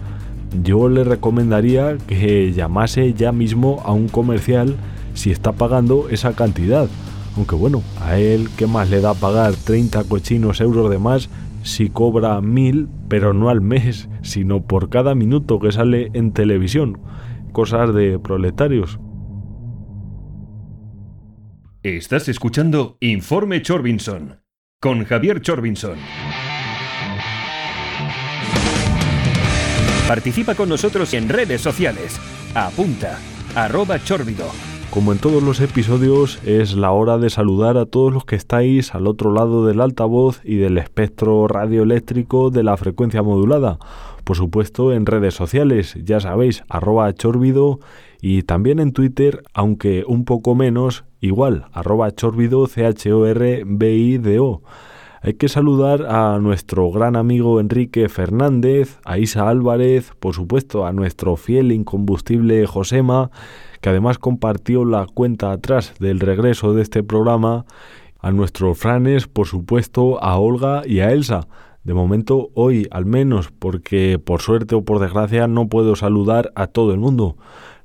Yo 0.63 0.91
le 0.91 1.03
recomendaría 1.03 1.97
que 2.07 2.53
llamase 2.53 3.15
ya 3.15 3.33
mismo 3.33 3.83
a 3.87 3.93
un 3.93 4.09
comercial 4.09 4.77
si 5.15 5.31
está 5.31 5.53
pagando 5.53 6.09
esa 6.11 6.35
cantidad. 6.35 6.89
Aunque 7.37 7.55
bueno, 7.55 7.83
a 8.01 8.19
él 8.19 8.49
qué 8.57 8.67
más 8.67 8.89
le 8.91 9.01
da 9.01 9.15
pagar 9.15 9.55
30 9.55 10.05
cochinos 10.05 10.61
euros 10.61 10.91
de 10.91 10.99
más 10.99 11.29
si 11.63 11.89
cobra 11.89 12.41
mil, 12.41 12.89
pero 13.09 13.35
no 13.35 13.51
al 13.51 13.61
mes, 13.61 14.09
sino 14.23 14.63
por 14.63 14.89
cada 14.89 15.15
minuto 15.15 15.59
que 15.59 15.73
sale 15.73 16.11
en 16.15 16.33
televisión. 16.33 16.99
Cosas 17.53 17.93
de 17.95 18.19
proletarios. 18.19 18.99
Estás 21.83 22.29
escuchando 22.29 22.97
Informe 23.01 23.63
Chorbinson 23.63 24.41
con 24.81 25.05
Javier 25.05 25.41
Chorbinson. 25.41 25.97
Participa 30.07 30.55
con 30.55 30.69
nosotros 30.69 31.13
en 31.15 31.29
redes 31.29 31.61
sociales. 31.61 32.21
Apunta, 32.55 33.19
arroba 33.57 33.99
chorbido. 33.99 34.76
Como 34.91 35.13
en 35.13 35.19
todos 35.19 35.43
los 35.43 35.61
episodios, 35.61 36.41
es 36.47 36.75
la 36.75 36.91
hora 36.91 37.19
de 37.19 37.29
saludar 37.29 37.77
a 37.77 37.85
todos 37.85 38.13
los 38.13 38.25
que 38.25 38.37
estáis 38.37 38.95
al 38.95 39.07
otro 39.07 39.31
lado 39.31 39.67
del 39.67 39.83
altavoz 39.83 40.41
y 40.43 40.57
del 40.57 40.79
espectro 40.79 41.47
radioeléctrico 41.49 42.51
de 42.51 42.63
la 42.63 42.77
frecuencia 42.79 43.23
modulada. 43.23 43.79
Por 44.25 44.37
supuesto, 44.37 44.93
en 44.93 45.05
redes 45.05 45.35
sociales, 45.35 45.99
ya 46.03 46.19
sabéis, 46.21 46.65
arroba 46.69 47.13
chorbido 47.13 47.79
y 48.23 48.43
también 48.43 48.81
en 48.81 48.93
Twitter, 48.93 49.43
aunque 49.53 50.05
un 50.07 50.25
poco 50.25 50.55
menos, 50.55 51.05
igual, 51.21 51.67
arroba 51.73 52.11
chorbido, 52.13 52.67
C-H-O-R-B-I-D-O. 52.67 54.63
Hay 55.23 55.35
que 55.35 55.49
saludar 55.49 56.07
a 56.07 56.39
nuestro 56.39 56.91
gran 56.91 57.17
amigo 57.17 57.61
Enrique 57.61 58.09
Fernández, 58.09 58.99
a 59.05 59.19
Isa 59.19 59.49
Álvarez, 59.49 60.13
por 60.21 60.35
supuesto 60.35 60.87
a 60.87 60.93
nuestro 60.93 61.37
fiel 61.37 61.73
incombustible 61.73 62.65
Josema, 62.67 63.31
que 63.87 63.91
además 63.91 64.19
compartió 64.19 64.85
la 64.85 65.07
cuenta 65.07 65.53
atrás 65.53 65.95
del 66.01 66.19
regreso 66.19 66.75
de 66.75 66.83
este 66.83 67.05
programa, 67.05 67.67
a 68.19 68.33
nuestros 68.33 68.77
Franes, 68.77 69.29
por 69.29 69.47
supuesto, 69.47 70.21
a 70.25 70.37
Olga 70.41 70.83
y 70.85 70.99
a 70.99 71.13
Elsa. 71.13 71.47
De 71.85 71.95
momento, 71.95 72.51
hoy 72.55 72.89
al 72.91 73.07
menos, 73.07 73.53
porque 73.57 74.19
por 74.19 74.43
suerte 74.43 74.75
o 74.75 74.85
por 74.85 74.99
desgracia 74.99 75.47
no 75.47 75.69
puedo 75.69 75.95
saludar 75.95 76.51
a 76.57 76.67
todo 76.67 76.93
el 76.93 76.99
mundo. 76.99 77.37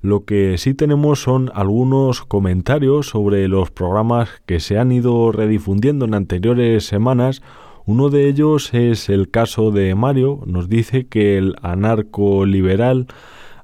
Lo 0.01 0.25
que 0.25 0.57
sí 0.57 0.73
tenemos 0.73 1.21
son 1.21 1.51
algunos 1.53 2.21
comentarios 2.25 3.09
sobre 3.09 3.47
los 3.47 3.69
programas 3.69 4.41
que 4.47 4.59
se 4.59 4.79
han 4.79 4.91
ido 4.91 5.31
redifundiendo 5.31 6.05
en 6.05 6.15
anteriores 6.15 6.83
semanas. 6.83 7.43
Uno 7.85 8.09
de 8.09 8.27
ellos 8.27 8.73
es 8.73 9.07
el 9.07 9.29
caso 9.29 9.69
de 9.69 9.93
Mario. 9.93 10.39
Nos 10.47 10.67
dice 10.67 11.05
que 11.05 11.37
el 11.37 11.57
anarco 11.61 12.47
liberal, 12.47 13.05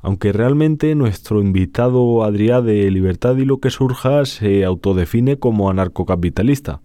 aunque 0.08 0.32
realmente 0.32 0.96
nuestro 0.96 1.42
invitado 1.42 2.24
Adrián 2.24 2.66
de 2.66 2.90
Libertad 2.90 3.36
y 3.36 3.44
lo 3.44 3.60
que 3.60 3.70
surja 3.70 4.26
se 4.26 4.64
autodefine 4.64 5.38
como 5.38 5.70
anarcocapitalista. 5.70 6.80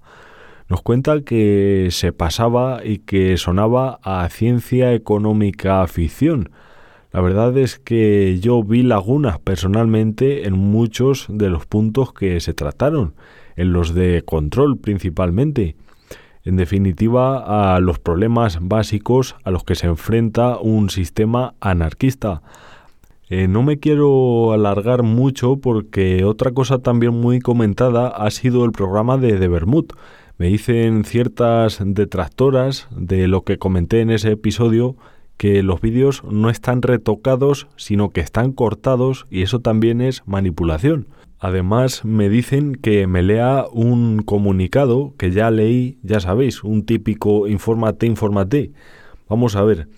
Nos 0.69 0.83
cuenta 0.83 1.21
que 1.21 1.89
se 1.93 2.13
pasaba 2.13 2.85
y 2.85 2.99
que 2.99 3.37
sonaba 3.37 4.01
a 4.03 4.29
ciencia 4.29 4.93
económica 4.93 5.87
ficción 5.87 6.51
la 7.13 7.21
verdad 7.21 7.57
es 7.59 7.79
que 7.79 8.41
yo 8.41 8.63
vi 8.63 8.83
lagunas 8.83 9.39
personalmente 9.39 10.49
en 10.49 10.55
muchos 10.55 11.27
de 11.29 11.51
los 11.51 11.67
puntos 11.67 12.15
que 12.15 12.41
se 12.41 12.55
trataron, 12.55 13.15
en 13.55 13.75
los 13.75 13.95
de 13.95 14.23
control 14.25 14.79
principalmente. 14.79 15.77
En 16.43 16.57
definitiva, 16.57 17.75
a 17.75 17.81
los 17.81 17.99
problemas 17.99 18.59
básicos 18.63 19.37
a 19.45 19.51
los 19.51 19.63
que 19.63 19.75
se 19.75 19.89
enfrenta 19.89 20.57
un 20.57 20.89
sistema 20.89 21.55
anarquista. 21.61 22.43
Eh, 23.35 23.49
no 23.49 23.63
me 23.63 23.79
quiero 23.79 24.53
alargar 24.53 25.03
mucho 25.03 25.57
porque 25.57 26.23
otra 26.23 26.51
cosa 26.51 26.81
también 26.81 27.15
muy 27.15 27.41
comentada 27.41 28.09
ha 28.09 28.31
sido 28.31 28.67
el 28.67 28.73
programa 28.73 29.17
de 29.17 29.39
De 29.39 29.49
Bermud. 29.49 29.87
Me 30.37 30.49
dicen 30.49 31.07
ciertas 31.07 31.79
detractoras 31.83 32.89
de 32.91 33.29
lo 33.29 33.43
que 33.43 33.57
comenté 33.57 34.03
en 34.03 34.11
ese 34.11 34.33
episodio 34.33 34.97
que 35.39 35.63
los 35.63 35.81
vídeos 35.81 36.23
no 36.25 36.51
están 36.51 36.83
retocados, 36.83 37.69
sino 37.77 38.11
que 38.11 38.21
están 38.21 38.53
cortados 38.53 39.25
y 39.31 39.41
eso 39.41 39.61
también 39.61 40.03
es 40.03 40.23
manipulación. 40.27 41.07
Además, 41.39 42.05
me 42.05 42.29
dicen 42.29 42.75
que 42.75 43.07
me 43.07 43.23
lea 43.23 43.65
un 43.73 44.21
comunicado 44.27 45.15
que 45.17 45.31
ya 45.31 45.51
leí, 45.51 45.97
ya 46.03 46.21
sabéis, 46.21 46.63
un 46.65 46.85
típico 46.85 47.49
infórmate, 47.49 48.05
infórmate. 48.05 48.73
Vamos 49.27 49.57
a 49.57 49.63
ver. 49.63 49.89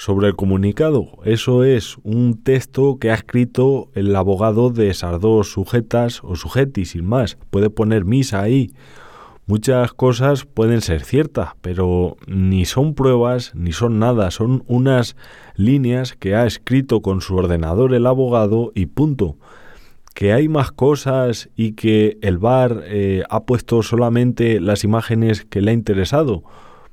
Sobre 0.00 0.28
el 0.28 0.34
comunicado, 0.34 1.08
eso 1.26 1.62
es 1.62 1.98
un 2.04 2.42
texto 2.42 2.96
que 2.98 3.10
ha 3.10 3.14
escrito 3.14 3.90
el 3.94 4.16
abogado 4.16 4.70
de 4.70 4.88
esas 4.88 5.20
dos 5.20 5.52
sujetas 5.52 6.22
o 6.24 6.36
sujetis, 6.36 6.92
sin 6.92 7.04
más. 7.04 7.36
Puede 7.50 7.68
poner 7.68 8.06
misa 8.06 8.40
ahí 8.40 8.72
Muchas 9.50 9.92
cosas 9.92 10.44
pueden 10.44 10.80
ser 10.80 11.02
ciertas, 11.02 11.50
pero 11.60 12.16
ni 12.28 12.66
son 12.66 12.94
pruebas 12.94 13.52
ni 13.56 13.72
son 13.72 13.98
nada, 13.98 14.30
son 14.30 14.62
unas 14.68 15.16
líneas 15.56 16.14
que 16.14 16.36
ha 16.36 16.46
escrito 16.46 17.02
con 17.02 17.20
su 17.20 17.34
ordenador 17.34 17.92
el 17.92 18.06
abogado 18.06 18.70
y 18.76 18.86
punto. 18.86 19.36
Que 20.14 20.32
hay 20.32 20.48
más 20.48 20.70
cosas 20.70 21.50
y 21.56 21.72
que 21.72 22.16
el 22.22 22.38
bar 22.38 22.84
eh, 22.84 23.24
ha 23.28 23.42
puesto 23.42 23.82
solamente 23.82 24.60
las 24.60 24.84
imágenes 24.84 25.44
que 25.44 25.60
le 25.60 25.72
ha 25.72 25.74
interesado. 25.74 26.44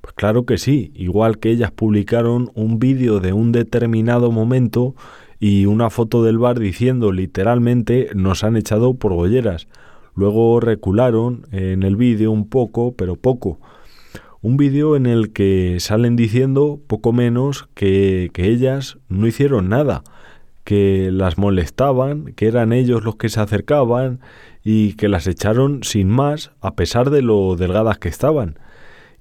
Pues 0.07 0.15
claro 0.15 0.45
que 0.45 0.57
sí, 0.57 0.93
igual 0.95 1.37
que 1.37 1.49
ellas 1.49 1.71
publicaron 1.71 2.49
un 2.53 2.79
vídeo 2.79 3.19
de 3.19 3.33
un 3.33 3.51
determinado 3.51 4.31
momento 4.31 4.95
y 5.37 5.65
una 5.65 5.89
foto 5.89 6.23
del 6.23 6.37
bar 6.37 6.59
diciendo 6.59 7.11
literalmente 7.11 8.11
nos 8.15 8.45
han 8.45 8.55
echado 8.55 8.93
por 8.93 9.11
bolleras. 9.11 9.67
Luego 10.15 10.61
recularon 10.61 11.45
en 11.51 11.83
el 11.83 11.97
vídeo 11.97 12.31
un 12.31 12.47
poco, 12.47 12.93
pero 12.93 13.17
poco. 13.17 13.59
Un 14.41 14.55
vídeo 14.55 14.95
en 14.95 15.07
el 15.07 15.33
que 15.33 15.75
salen 15.81 16.15
diciendo 16.15 16.79
poco 16.87 17.11
menos 17.11 17.67
que, 17.73 18.29
que 18.31 18.47
ellas 18.47 18.99
no 19.09 19.27
hicieron 19.27 19.67
nada, 19.67 20.05
que 20.63 21.09
las 21.11 21.37
molestaban, 21.37 22.31
que 22.31 22.47
eran 22.47 22.71
ellos 22.71 23.03
los 23.03 23.17
que 23.17 23.27
se 23.27 23.41
acercaban 23.41 24.21
y 24.63 24.93
que 24.93 25.09
las 25.09 25.27
echaron 25.27 25.83
sin 25.83 26.07
más 26.07 26.51
a 26.61 26.75
pesar 26.75 27.09
de 27.09 27.23
lo 27.23 27.57
delgadas 27.57 27.97
que 27.97 28.07
estaban. 28.07 28.57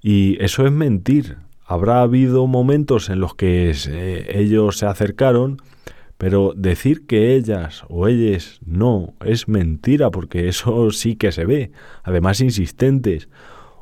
Y 0.01 0.37
eso 0.43 0.65
es 0.65 0.71
mentir. 0.71 1.37
Habrá 1.65 2.01
habido 2.01 2.47
momentos 2.47 3.09
en 3.09 3.19
los 3.19 3.35
que 3.35 3.73
ellos 4.29 4.77
se 4.77 4.85
acercaron 4.85 5.61
pero 6.17 6.53
decir 6.55 7.05
que 7.05 7.35
ellas 7.35 7.83
o 7.89 8.07
ellas 8.07 8.59
no 8.65 9.13
es 9.23 9.47
mentira 9.47 10.09
porque 10.09 10.47
eso 10.47 10.91
sí 10.91 11.15
que 11.15 11.31
se 11.31 11.45
ve, 11.45 11.71
además 12.03 12.41
insistentes. 12.41 13.29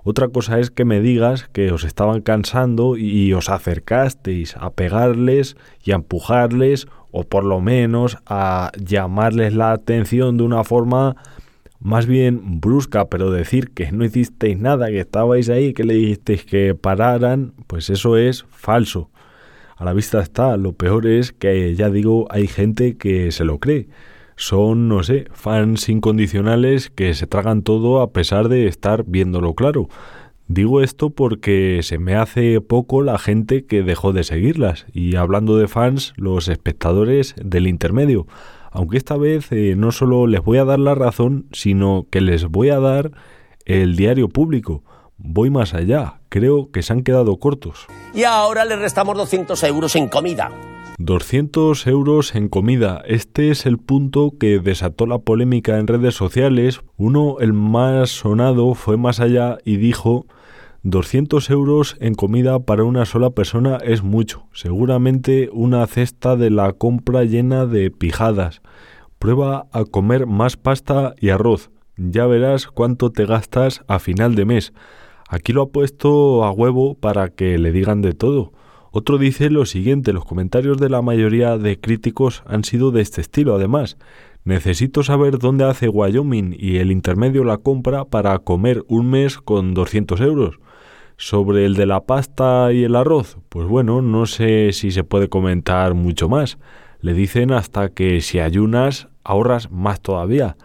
Otra 0.03 0.27
cosa 0.27 0.59
es 0.59 0.69
que 0.69 0.85
me 0.85 0.99
digas 0.99 1.47
que 1.51 1.71
os 1.71 1.83
estaban 1.83 2.21
cansando 2.21 2.95
y 2.95 3.33
os 3.33 3.49
acercasteis 3.49 4.55
a 4.57 4.69
pegarles 4.69 5.57
y 5.83 5.93
a 5.93 5.95
empujarles 5.95 6.87
o 7.11 7.23
por 7.23 7.43
lo 7.43 7.59
menos 7.59 8.17
a 8.27 8.71
llamarles 8.77 9.55
la 9.55 9.71
atención 9.71 10.37
de 10.37 10.43
una 10.43 10.63
forma 10.63 11.15
más 11.79 12.05
bien 12.05 12.59
brusca, 12.61 13.09
pero 13.09 13.31
decir 13.31 13.71
que 13.71 13.91
no 13.91 14.05
hicisteis 14.05 14.57
nada, 14.57 14.87
que 14.87 14.99
estabais 14.99 15.49
ahí, 15.49 15.73
que 15.73 15.83
le 15.83 15.95
dijisteis 15.95 16.45
que 16.45 16.75
pararan, 16.75 17.53
pues 17.67 17.89
eso 17.89 18.17
es 18.17 18.45
falso. 18.49 19.09
A 19.77 19.83
la 19.83 19.93
vista 19.93 20.21
está, 20.21 20.55
lo 20.57 20.73
peor 20.73 21.05
es 21.05 21.31
que 21.33 21.75
ya 21.75 21.89
digo, 21.89 22.27
hay 22.29 22.47
gente 22.47 22.97
que 22.97 23.31
se 23.31 23.43
lo 23.43 23.59
cree. 23.59 23.87
Son, 24.37 24.87
no 24.87 25.03
sé, 25.03 25.27
fans 25.33 25.87
incondicionales 25.89 26.89
que 26.89 27.13
se 27.13 27.27
tragan 27.27 27.61
todo 27.61 28.01
a 28.01 28.11
pesar 28.11 28.49
de 28.49 28.67
estar 28.67 29.03
viéndolo 29.05 29.53
claro. 29.53 29.87
Digo 30.47 30.81
esto 30.81 31.09
porque 31.09 31.79
se 31.81 31.97
me 31.97 32.15
hace 32.15 32.61
poco 32.61 33.01
la 33.01 33.17
gente 33.17 33.65
que 33.65 33.81
dejó 33.81 34.13
de 34.13 34.23
seguirlas 34.23 34.85
y 34.93 35.15
hablando 35.15 35.57
de 35.57 35.67
fans, 35.67 36.13
los 36.17 36.47
espectadores 36.47 37.33
del 37.43 37.67
intermedio. 37.67 38.27
Aunque 38.75 38.97
esta 38.97 39.15
vez 39.15 39.53
eh, 39.53 39.73
no 39.77 39.93
solo 39.93 40.27
les 40.27 40.43
voy 40.43 40.57
a 40.57 40.65
dar 40.65 40.79
la 40.79 40.95
razón, 40.95 41.47
sino 41.53 42.07
que 42.11 42.19
les 42.19 42.45
voy 42.47 42.71
a 42.71 42.79
dar 42.81 43.11
el 43.63 43.95
diario 43.95 44.27
público. 44.27 44.83
Voy 45.17 45.49
más 45.49 45.73
allá, 45.73 46.19
creo 46.27 46.71
que 46.71 46.83
se 46.83 46.91
han 46.91 47.03
quedado 47.03 47.37
cortos. 47.37 47.87
Y 48.13 48.25
ahora 48.25 48.65
le 48.65 48.75
restamos 48.75 49.15
200 49.15 49.63
euros 49.63 49.95
en 49.95 50.09
comida. 50.09 50.51
200 50.97 51.87
euros 51.87 52.35
en 52.35 52.49
comida. 52.49 53.01
Este 53.07 53.49
es 53.49 53.65
el 53.65 53.77
punto 53.77 54.33
que 54.37 54.59
desató 54.59 55.05
la 55.05 55.19
polémica 55.19 55.79
en 55.79 55.87
redes 55.87 56.15
sociales. 56.15 56.81
Uno, 56.97 57.37
el 57.39 57.53
más 57.53 58.09
sonado, 58.09 58.73
fue 58.73 58.97
más 58.97 59.21
allá 59.21 59.57
y 59.63 59.77
dijo 59.77 60.25
200 60.87 61.49
euros 61.49 61.97
en 61.99 62.13
comida 62.13 62.59
para 62.59 62.83
una 62.83 63.05
sola 63.05 63.31
persona 63.31 63.79
es 63.83 64.03
mucho. 64.03 64.45
Seguramente 64.53 65.49
una 65.51 65.87
cesta 65.87 66.35
de 66.35 66.51
la 66.51 66.73
compra 66.73 67.23
llena 67.23 67.65
de 67.65 67.89
pijadas. 67.89 68.61
Prueba 69.17 69.65
a 69.71 69.85
comer 69.85 70.27
más 70.27 70.57
pasta 70.57 71.15
y 71.19 71.29
arroz. 71.29 71.71
Ya 71.97 72.27
verás 72.27 72.67
cuánto 72.67 73.11
te 73.11 73.25
gastas 73.25 73.83
a 73.87 73.97
final 73.97 74.35
de 74.35 74.45
mes. 74.45 74.73
Aquí 75.27 75.53
lo 75.53 75.63
ha 75.63 75.69
puesto 75.69 76.43
a 76.43 76.51
huevo 76.51 76.93
para 76.93 77.29
que 77.29 77.57
le 77.57 77.71
digan 77.71 78.03
de 78.03 78.13
todo. 78.13 78.53
Otro 78.91 79.17
dice 79.17 79.49
lo 79.49 79.65
siguiente, 79.65 80.13
los 80.13 80.25
comentarios 80.25 80.77
de 80.77 80.89
la 80.89 81.01
mayoría 81.01 81.57
de 81.57 81.79
críticos 81.79 82.43
han 82.45 82.63
sido 82.63 82.91
de 82.91 83.01
este 83.01 83.21
estilo 83.21 83.55
además. 83.55 83.97
Necesito 84.43 85.01
saber 85.01 85.39
dónde 85.39 85.63
hace 85.63 85.89
Wyoming 85.89 86.55
y 86.55 86.77
el 86.77 86.91
intermedio 86.91 87.43
la 87.43 87.57
compra 87.57 88.05
para 88.05 88.37
comer 88.37 88.83
un 88.87 89.09
mes 89.09 89.39
con 89.39 89.73
200 89.73 90.21
euros. 90.21 90.59
Sobre 91.17 91.65
el 91.65 91.75
de 91.75 91.85
la 91.85 92.01
pasta 92.01 92.73
y 92.73 92.83
el 92.83 92.95
arroz, 92.95 93.37
pues 93.47 93.67
bueno, 93.67 94.01
no 94.01 94.25
sé 94.25 94.73
si 94.73 94.91
se 94.91 95.03
puede 95.03 95.29
comentar 95.29 95.93
mucho 95.93 96.27
más. 96.27 96.57
Le 96.99 97.13
dicen 97.13 97.51
hasta 97.51 97.89
que 97.89 98.19
si 98.19 98.39
ayunas 98.39 99.07
ahorras 99.23 99.71
más 99.71 100.01
todavía. 100.01 100.57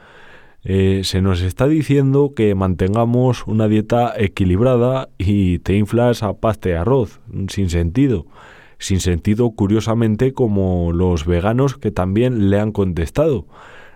Eh, 0.62 1.02
se 1.04 1.22
nos 1.22 1.40
está 1.40 1.66
diciendo 1.68 2.32
que 2.34 2.54
mantengamos 2.54 3.46
una 3.46 3.66
dieta 3.66 4.12
equilibrada 4.16 5.08
y 5.18 5.60
te 5.60 5.76
inflas 5.76 6.22
a 6.22 6.34
pasta 6.34 6.68
y 6.68 6.72
arroz, 6.72 7.20
sin 7.48 7.70
sentido. 7.70 8.26
Sin 8.78 9.00
sentido, 9.00 9.50
curiosamente, 9.50 10.32
como 10.32 10.92
los 10.92 11.26
veganos 11.26 11.76
que 11.76 11.90
también 11.90 12.50
le 12.50 12.58
han 12.58 12.72
contestado. 12.72 13.46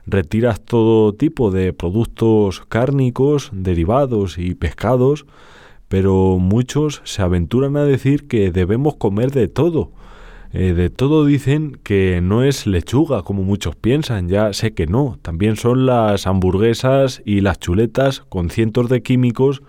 Retiras 0.07 0.61
todo 0.61 1.15
tipo 1.15 1.51
de 1.51 1.73
productos 1.73 2.61
cárnicos, 2.69 3.51
derivados 3.53 4.37
y 4.39 4.55
pescados, 4.55 5.25
pero 5.89 6.39
muchos 6.39 7.03
se 7.05 7.23
aventuran 7.23 7.77
a 7.77 7.85
decir 7.85 8.27
que 8.27 8.51
debemos 8.51 8.97
comer 8.97 9.31
de 9.31 9.49
todo. 9.49 9.91
Eh, 10.53 10.73
de 10.73 10.89
todo 10.89 11.25
dicen 11.25 11.79
que 11.83 12.21
no 12.23 12.45
es 12.45 12.67
lechuga 12.67 13.23
como 13.23 13.43
muchos 13.43 13.75
piensan, 13.75 14.29
ya 14.29 14.53
sé 14.53 14.73
que 14.73 14.87
no, 14.87 15.19
también 15.21 15.57
son 15.57 15.85
las 15.85 16.29
hamburguesas 16.29 17.23
y 17.25 17.41
las 17.41 17.59
chuletas 17.59 18.21
con 18.21 18.51
cientos 18.51 18.89
de 18.89 19.03
químicos 19.03 19.63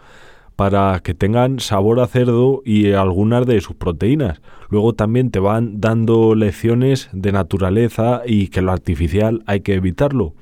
para 0.55 1.00
que 1.03 1.13
tengan 1.13 1.60
sabor 1.60 2.00
a 2.00 2.07
cerdo 2.07 2.62
y 2.63 2.91
algunas 2.91 3.45
de 3.45 3.60
sus 3.62 3.75
proteínas. 3.75 4.41
Luego 4.69 4.93
también 4.93 5.31
te 5.31 5.39
van 5.39 5.81
dando 5.81 6.36
lecciones 6.36 7.10
de 7.12 7.31
naturaleza 7.31 8.22
y 8.25 8.48
que 8.48 8.62
lo 8.62 8.72
artificial 8.72 9.43
hay 9.48 9.62
que 9.62 9.74
evitarlo. 9.74 10.34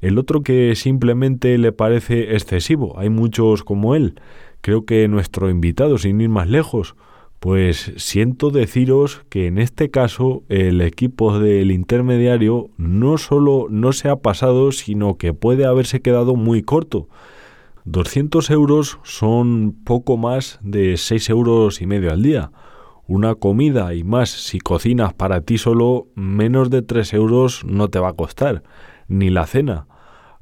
El 0.00 0.18
otro 0.18 0.42
que 0.42 0.74
simplemente 0.76 1.56
le 1.56 1.72
parece 1.72 2.34
excesivo, 2.34 2.98
hay 2.98 3.08
muchos 3.08 3.64
como 3.64 3.94
él, 3.94 4.20
creo 4.64 4.86
que 4.86 5.06
nuestro 5.08 5.50
invitado, 5.50 5.98
sin 5.98 6.22
ir 6.22 6.30
más 6.30 6.48
lejos, 6.48 6.96
pues 7.38 7.92
siento 7.98 8.48
deciros 8.48 9.20
que 9.28 9.46
en 9.46 9.58
este 9.58 9.90
caso 9.90 10.42
el 10.48 10.80
equipo 10.80 11.38
del 11.38 11.70
intermediario 11.70 12.70
no 12.78 13.18
solo 13.18 13.66
no 13.68 13.92
se 13.92 14.08
ha 14.08 14.16
pasado, 14.16 14.72
sino 14.72 15.18
que 15.18 15.34
puede 15.34 15.66
haberse 15.66 16.00
quedado 16.00 16.34
muy 16.34 16.62
corto. 16.62 17.08
200 17.84 18.48
euros 18.48 18.98
son 19.02 19.76
poco 19.84 20.16
más 20.16 20.58
de 20.62 20.96
6 20.96 21.28
euros 21.28 21.82
y 21.82 21.86
medio 21.86 22.10
al 22.10 22.22
día. 22.22 22.50
Una 23.06 23.34
comida 23.34 23.92
y 23.92 24.02
más 24.02 24.30
si 24.30 24.60
cocinas 24.60 25.12
para 25.12 25.42
ti 25.42 25.58
solo, 25.58 26.06
menos 26.14 26.70
de 26.70 26.80
3 26.80 27.12
euros 27.12 27.66
no 27.66 27.88
te 27.88 27.98
va 27.98 28.08
a 28.08 28.14
costar, 28.14 28.62
ni 29.08 29.28
la 29.28 29.44
cena, 29.44 29.88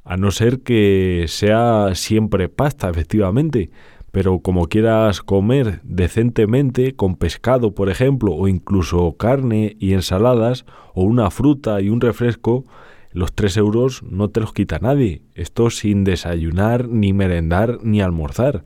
a 0.05 0.15
no 0.15 0.31
ser 0.31 0.61
que 0.61 1.25
sea 1.27 1.89
siempre 1.93 2.47
pasta, 2.47 2.89
efectivamente 2.89 3.69
pero 4.13 4.41
como 4.41 4.67
quieras 4.67 5.23
comer 5.23 5.81
decentemente, 5.83 6.95
con 6.95 7.15
pescado, 7.15 7.73
por 7.73 7.89
ejemplo, 7.89 8.31
o 8.33 8.47
incluso 8.47 9.17
carne 9.17 9.75
y 9.79 9.93
ensaladas, 9.93 10.65
o 10.93 11.01
una 11.01 11.31
fruta 11.31 11.81
y 11.81 11.89
un 11.89 11.99
refresco, 11.99 12.63
los 13.11 13.33
3 13.33 13.57
euros 13.57 14.03
no 14.03 14.29
te 14.29 14.39
los 14.39 14.53
quita 14.53 14.77
nadie. 14.77 15.23
Esto 15.33 15.71
sin 15.71 16.03
desayunar, 16.03 16.87
ni 16.87 17.11
merendar, 17.11 17.79
ni 17.81 18.01
almorzar. 18.01 18.63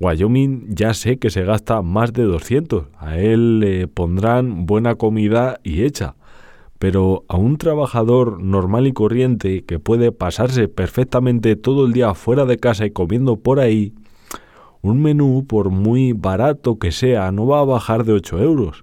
Wyoming 0.00 0.74
ya 0.74 0.94
sé 0.94 1.18
que 1.18 1.28
se 1.28 1.44
gasta 1.44 1.82
más 1.82 2.14
de 2.14 2.22
200. 2.22 2.86
A 2.96 3.18
él 3.18 3.60
le 3.60 3.86
pondrán 3.86 4.64
buena 4.64 4.94
comida 4.94 5.60
y 5.62 5.82
hecha. 5.82 6.14
Pero 6.78 7.26
a 7.28 7.36
un 7.36 7.58
trabajador 7.58 8.42
normal 8.42 8.86
y 8.86 8.94
corriente 8.94 9.62
que 9.62 9.78
puede 9.78 10.10
pasarse 10.10 10.68
perfectamente 10.68 11.54
todo 11.54 11.84
el 11.84 11.92
día 11.92 12.14
fuera 12.14 12.46
de 12.46 12.56
casa 12.56 12.86
y 12.86 12.92
comiendo 12.92 13.36
por 13.36 13.60
ahí, 13.60 13.92
un 14.82 15.02
menú, 15.02 15.44
por 15.46 15.70
muy 15.70 16.12
barato 16.12 16.78
que 16.78 16.92
sea, 16.92 17.30
no 17.32 17.46
va 17.46 17.60
a 17.60 17.64
bajar 17.64 18.04
de 18.04 18.12
8 18.14 18.38
euros. 18.40 18.82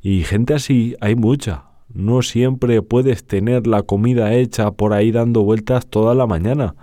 Y 0.00 0.22
gente 0.22 0.54
así 0.54 0.96
hay 1.00 1.16
mucha. 1.16 1.64
No 1.92 2.22
siempre 2.22 2.80
puedes 2.82 3.24
tener 3.24 3.66
la 3.66 3.82
comida 3.82 4.34
hecha 4.34 4.70
por 4.70 4.92
ahí 4.92 5.10
dando 5.10 5.42
vueltas 5.42 5.86
toda 5.86 6.14
la 6.14 6.26
mañana. 6.26 6.74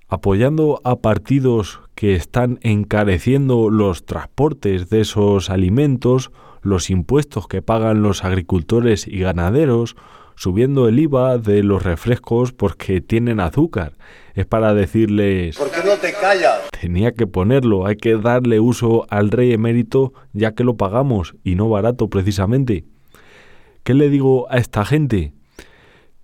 apoyando 0.08 0.80
a 0.82 0.96
partidos 0.96 1.82
que 1.94 2.14
están 2.14 2.58
encareciendo 2.62 3.68
los 3.68 4.06
transportes 4.06 4.88
de 4.88 5.02
esos 5.02 5.50
alimentos, 5.50 6.30
los 6.62 6.88
impuestos 6.88 7.48
que 7.48 7.60
pagan 7.60 8.00
los 8.00 8.24
agricultores 8.24 9.06
y 9.06 9.18
ganaderos, 9.18 9.94
subiendo 10.38 10.86
el 10.86 11.00
IVA 11.00 11.38
de 11.38 11.64
los 11.64 11.82
refrescos 11.82 12.52
porque 12.52 13.00
tienen 13.00 13.40
azúcar. 13.40 13.94
Es 14.34 14.46
para 14.46 14.72
decirles... 14.72 15.56
¿Por 15.56 15.68
qué 15.68 15.80
no 15.84 15.96
te 15.96 16.12
callas? 16.12 16.60
Tenía 16.80 17.12
que 17.12 17.26
ponerlo, 17.26 17.86
hay 17.86 17.96
que 17.96 18.16
darle 18.16 18.60
uso 18.60 19.04
al 19.10 19.32
rey 19.32 19.52
emérito 19.52 20.12
ya 20.32 20.54
que 20.54 20.62
lo 20.62 20.76
pagamos 20.76 21.34
y 21.42 21.56
no 21.56 21.68
barato 21.68 22.08
precisamente. 22.08 22.84
¿Qué 23.82 23.94
le 23.94 24.10
digo 24.10 24.46
a 24.48 24.58
esta 24.58 24.84
gente? 24.84 25.32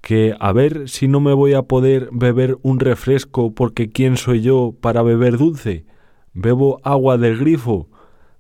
Que 0.01 0.37
a 0.39 0.53
ver 0.53 0.89
si 0.89 1.09
no 1.09 1.19
me 1.19 1.33
voy 1.33 1.55
a 1.55 1.63
poder 1.63 2.09
beber 2.13 2.57
un 2.63 2.79
refresco 2.79 3.53
porque 3.53 3.91
¿quién 3.91 4.17
soy 4.17 4.43
yo 4.43 4.77
para 4.81 5.03
beber 5.03 5.39
dulce? 5.39 5.87
Bebo 6.33 6.81
agua 6.85 7.19
del 7.19 7.37
grifo, 7.37 7.89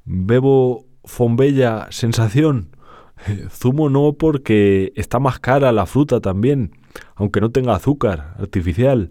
bebo 0.04 0.87
Fombella 1.06 1.88
sensación? 1.90 2.73
Zumo 3.50 3.88
no 3.88 4.14
porque 4.14 4.92
está 4.96 5.18
más 5.18 5.38
cara 5.38 5.72
la 5.72 5.87
fruta 5.87 6.20
también, 6.20 6.72
aunque 7.14 7.40
no 7.40 7.50
tenga 7.50 7.74
azúcar 7.74 8.35
artificial. 8.38 9.11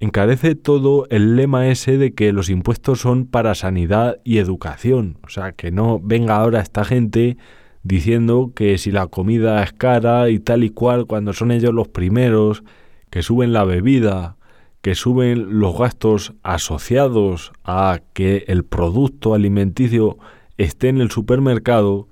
Encarece 0.00 0.54
todo 0.54 1.06
el 1.10 1.36
lema 1.36 1.68
ese 1.68 1.96
de 1.96 2.14
que 2.14 2.32
los 2.32 2.50
impuestos 2.50 3.00
son 3.00 3.26
para 3.26 3.54
sanidad 3.54 4.18
y 4.24 4.38
educación. 4.38 5.18
O 5.24 5.28
sea, 5.28 5.52
que 5.52 5.70
no 5.70 6.00
venga 6.00 6.36
ahora 6.36 6.60
esta 6.60 6.84
gente 6.84 7.38
diciendo 7.82 8.52
que 8.54 8.76
si 8.78 8.90
la 8.90 9.06
comida 9.06 9.62
es 9.62 9.72
cara 9.72 10.30
y 10.30 10.40
tal 10.40 10.64
y 10.64 10.70
cual 10.70 11.06
cuando 11.06 11.32
son 11.32 11.52
ellos 11.52 11.72
los 11.72 11.88
primeros, 11.88 12.64
que 13.10 13.22
suben 13.22 13.52
la 13.52 13.64
bebida, 13.64 14.36
que 14.80 14.94
suben 14.94 15.60
los 15.60 15.78
gastos 15.78 16.34
asociados 16.42 17.52
a 17.64 18.00
que 18.12 18.44
el 18.48 18.64
producto 18.64 19.32
alimenticio 19.32 20.18
esté 20.58 20.88
en 20.88 21.00
el 21.00 21.10
supermercado. 21.10 22.08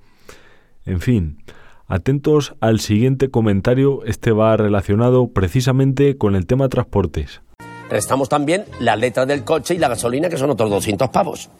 En 0.85 1.01
fin, 1.01 1.38
atentos 1.87 2.55
al 2.61 2.81
siguiente 2.81 3.31
comentario, 3.31 4.05
este 4.05 4.33
va 4.33 4.57
relacionado 4.57 5.29
precisamente 5.29 6.16
con 6.16 6.35
el 6.35 6.47
tema 6.47 6.68
transportes. 6.68 7.40
Restamos 7.88 8.29
también 8.29 8.64
la 8.81 8.97
letra 8.97 9.27
del 9.27 9.45
coche 9.45 9.75
y 9.75 9.79
la 9.79 9.88
gasolina, 9.88 10.29
que 10.29 10.38
son 10.38 10.51
otros 10.51 10.71
200 10.71 11.11
pavos. 11.11 11.51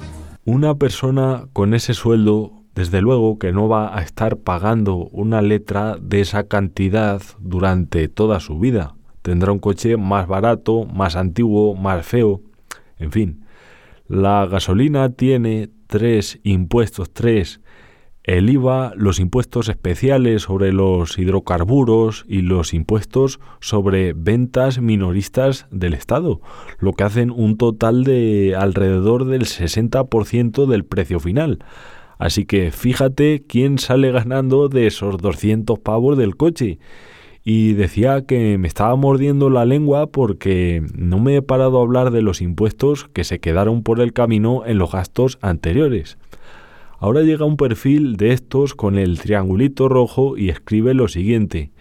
Una 0.45 0.75
persona 0.75 1.47
con 1.53 1.75
ese 1.75 1.95
sueldo, 1.95 2.65
desde 2.75 3.01
luego 3.01 3.39
que 3.39 3.53
no 3.53 3.69
va 3.69 3.97
a 3.97 4.03
estar 4.03 4.39
pagando 4.39 5.09
una 5.13 5.43
letra 5.43 5.99
de 6.01 6.21
esa 6.21 6.45
cantidad 6.49 7.23
durante 7.39 8.09
toda 8.09 8.41
su 8.41 8.59
vida. 8.59 8.95
Tendrá 9.21 9.53
un 9.53 9.61
coche 9.61 9.97
más 9.97 10.27
barato, 10.27 10.85
más 10.87 11.15
antiguo, 11.15 11.77
más 11.77 12.05
feo. 12.05 12.41
En 12.99 13.13
fin, 13.13 13.45
la 14.09 14.47
gasolina 14.47 15.11
tiene 15.11 15.71
tres 15.87 16.41
impuestos, 16.43 17.13
tres 17.13 17.61
el 18.25 18.51
IVA, 18.51 18.93
los 18.97 19.19
impuestos 19.19 19.69
especiales 19.69 20.43
sobre 20.43 20.73
los 20.73 21.19
hidrocarburos 21.19 22.25
y 22.29 22.43
los 22.43 22.73
impuestos 22.73 23.41
sobre 23.61 24.13
ventas 24.13 24.81
minoristas 24.81 25.67
del 25.71 25.95
Estado, 25.95 26.41
lo 26.79 26.93
que 26.93 27.03
hacen 27.03 27.31
un 27.31 27.57
total 27.57 28.05
de 28.05 28.55
alrededor 28.57 29.25
del 29.25 29.43
60% 29.43 30.67
del 30.67 30.85
precio 30.85 31.19
final. 31.19 31.65
Así 32.19 32.45
que 32.45 32.71
fíjate 32.71 33.43
quién 33.49 33.79
sale 33.79 34.13
ganando 34.13 34.69
de 34.69 34.87
esos 34.87 35.19
200 35.19 35.81
pavos 35.81 36.17
del 36.17 36.37
coche. 36.37 36.79
Y 37.45 37.73
decía 37.73 38.25
que 38.25 38.57
me 38.57 38.69
estaba 38.69 38.95
mordiendo 38.95 39.51
la 39.51 39.65
lengua 39.65 40.07
porque 40.07 40.85
no 40.95 41.19
me 41.19 41.35
he 41.35 41.43
parado 41.43 41.81
a 41.81 41.83
hablar 41.83 42.13
de 42.13 42.23
los 42.23 42.41
impuestos 42.41 43.09
que 43.13 43.25
se 43.25 43.41
quedaron 43.41 43.83
por 43.83 44.01
el 44.01 44.13
camino 44.13 44.63
en 44.65 44.79
los 44.79 44.93
gastos 44.93 45.41
anteriores. 45.43 46.19
Ahora 47.03 47.23
llega 47.23 47.45
un 47.45 47.57
perfil 47.57 48.17
de 48.17 48.33
estos 48.33 48.77
con 48.77 48.97
el 48.97 49.19
triangulito 49.19 49.89
rojo 49.89 50.39
y 50.39 50.51
escribe 50.51 50.95
lo 50.95 51.09
siguiente. 51.09 51.73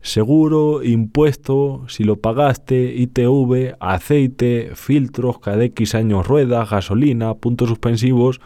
Seguro, 0.00 0.82
impuesto, 0.82 1.84
si 1.88 2.04
lo 2.04 2.16
pagaste, 2.16 2.94
ITV, 2.96 3.76
aceite, 3.80 4.70
filtros, 4.74 5.40
cada 5.40 5.62
X 5.64 5.94
años 5.94 6.26
ruedas, 6.26 6.70
gasolina, 6.70 7.34
puntos 7.34 7.68
suspensivos, 7.68 8.40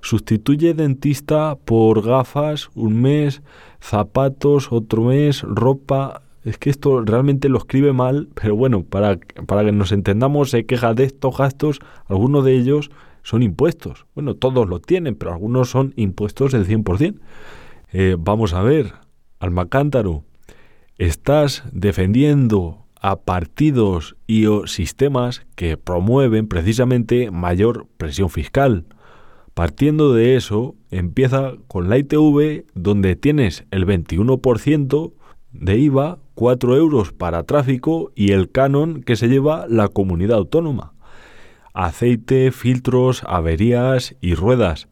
sustituye 0.00 0.74
dentista 0.74 1.54
por 1.54 2.02
gafas 2.02 2.70
un 2.74 3.00
mes, 3.00 3.42
zapatos 3.80 4.72
otro 4.72 5.04
mes, 5.04 5.42
ropa. 5.42 6.22
Es 6.42 6.58
que 6.58 6.70
esto 6.70 7.02
realmente 7.02 7.48
lo 7.48 7.58
escribe 7.58 7.92
mal, 7.92 8.26
pero 8.34 8.56
bueno, 8.56 8.82
para, 8.82 9.20
para 9.46 9.64
que 9.64 9.70
nos 9.70 9.92
entendamos, 9.92 10.50
se 10.50 10.66
queja 10.66 10.94
de 10.94 11.04
estos 11.04 11.38
gastos, 11.38 11.78
algunos 12.08 12.44
de 12.44 12.56
ellos 12.56 12.90
son 13.28 13.42
impuestos. 13.42 14.06
Bueno, 14.14 14.36
todos 14.36 14.66
lo 14.66 14.80
tienen, 14.80 15.14
pero 15.14 15.34
algunos 15.34 15.68
son 15.68 15.92
impuestos 15.96 16.52
del 16.52 16.66
100%. 16.66 17.20
Eh, 17.92 18.16
vamos 18.18 18.54
a 18.54 18.62
ver, 18.62 18.94
Almacántaro, 19.38 20.24
estás 20.96 21.62
defendiendo 21.70 22.86
a 23.02 23.20
partidos 23.20 24.16
y 24.26 24.46
o 24.46 24.66
sistemas 24.66 25.46
que 25.56 25.76
promueven 25.76 26.48
precisamente 26.48 27.30
mayor 27.30 27.86
presión 27.98 28.30
fiscal. 28.30 28.86
Partiendo 29.52 30.14
de 30.14 30.36
eso, 30.36 30.74
empieza 30.90 31.52
con 31.66 31.90
la 31.90 31.98
ITV, 31.98 32.64
donde 32.74 33.14
tienes 33.14 33.66
el 33.70 33.86
21% 33.86 35.12
de 35.52 35.78
IVA, 35.78 36.18
4 36.34 36.76
euros 36.76 37.12
para 37.12 37.42
tráfico 37.42 38.10
y 38.14 38.32
el 38.32 38.50
canon 38.50 39.02
que 39.02 39.16
se 39.16 39.28
lleva 39.28 39.66
la 39.68 39.88
comunidad 39.88 40.38
autónoma 40.38 40.94
aceite, 41.78 42.50
filtros, 42.50 43.22
averías 43.24 44.16
y 44.20 44.34
ruedas. 44.34 44.88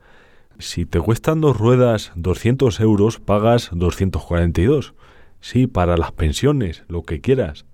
Si 0.60 0.86
te 0.86 1.00
cuestan 1.00 1.40
dos 1.40 1.58
ruedas 1.58 2.12
200 2.14 2.78
euros, 2.78 3.18
pagas 3.18 3.70
242. 3.72 4.94
Sí, 5.40 5.66
para 5.66 5.96
las 5.96 6.12
pensiones, 6.12 6.84
lo 6.86 7.02
que 7.02 7.20
quieras. 7.20 7.66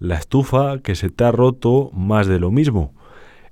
La 0.00 0.16
estufa 0.16 0.80
que 0.80 0.96
se 0.96 1.10
te 1.10 1.22
ha 1.22 1.30
roto, 1.30 1.90
más 1.92 2.26
de 2.26 2.40
lo 2.40 2.50
mismo. 2.50 2.92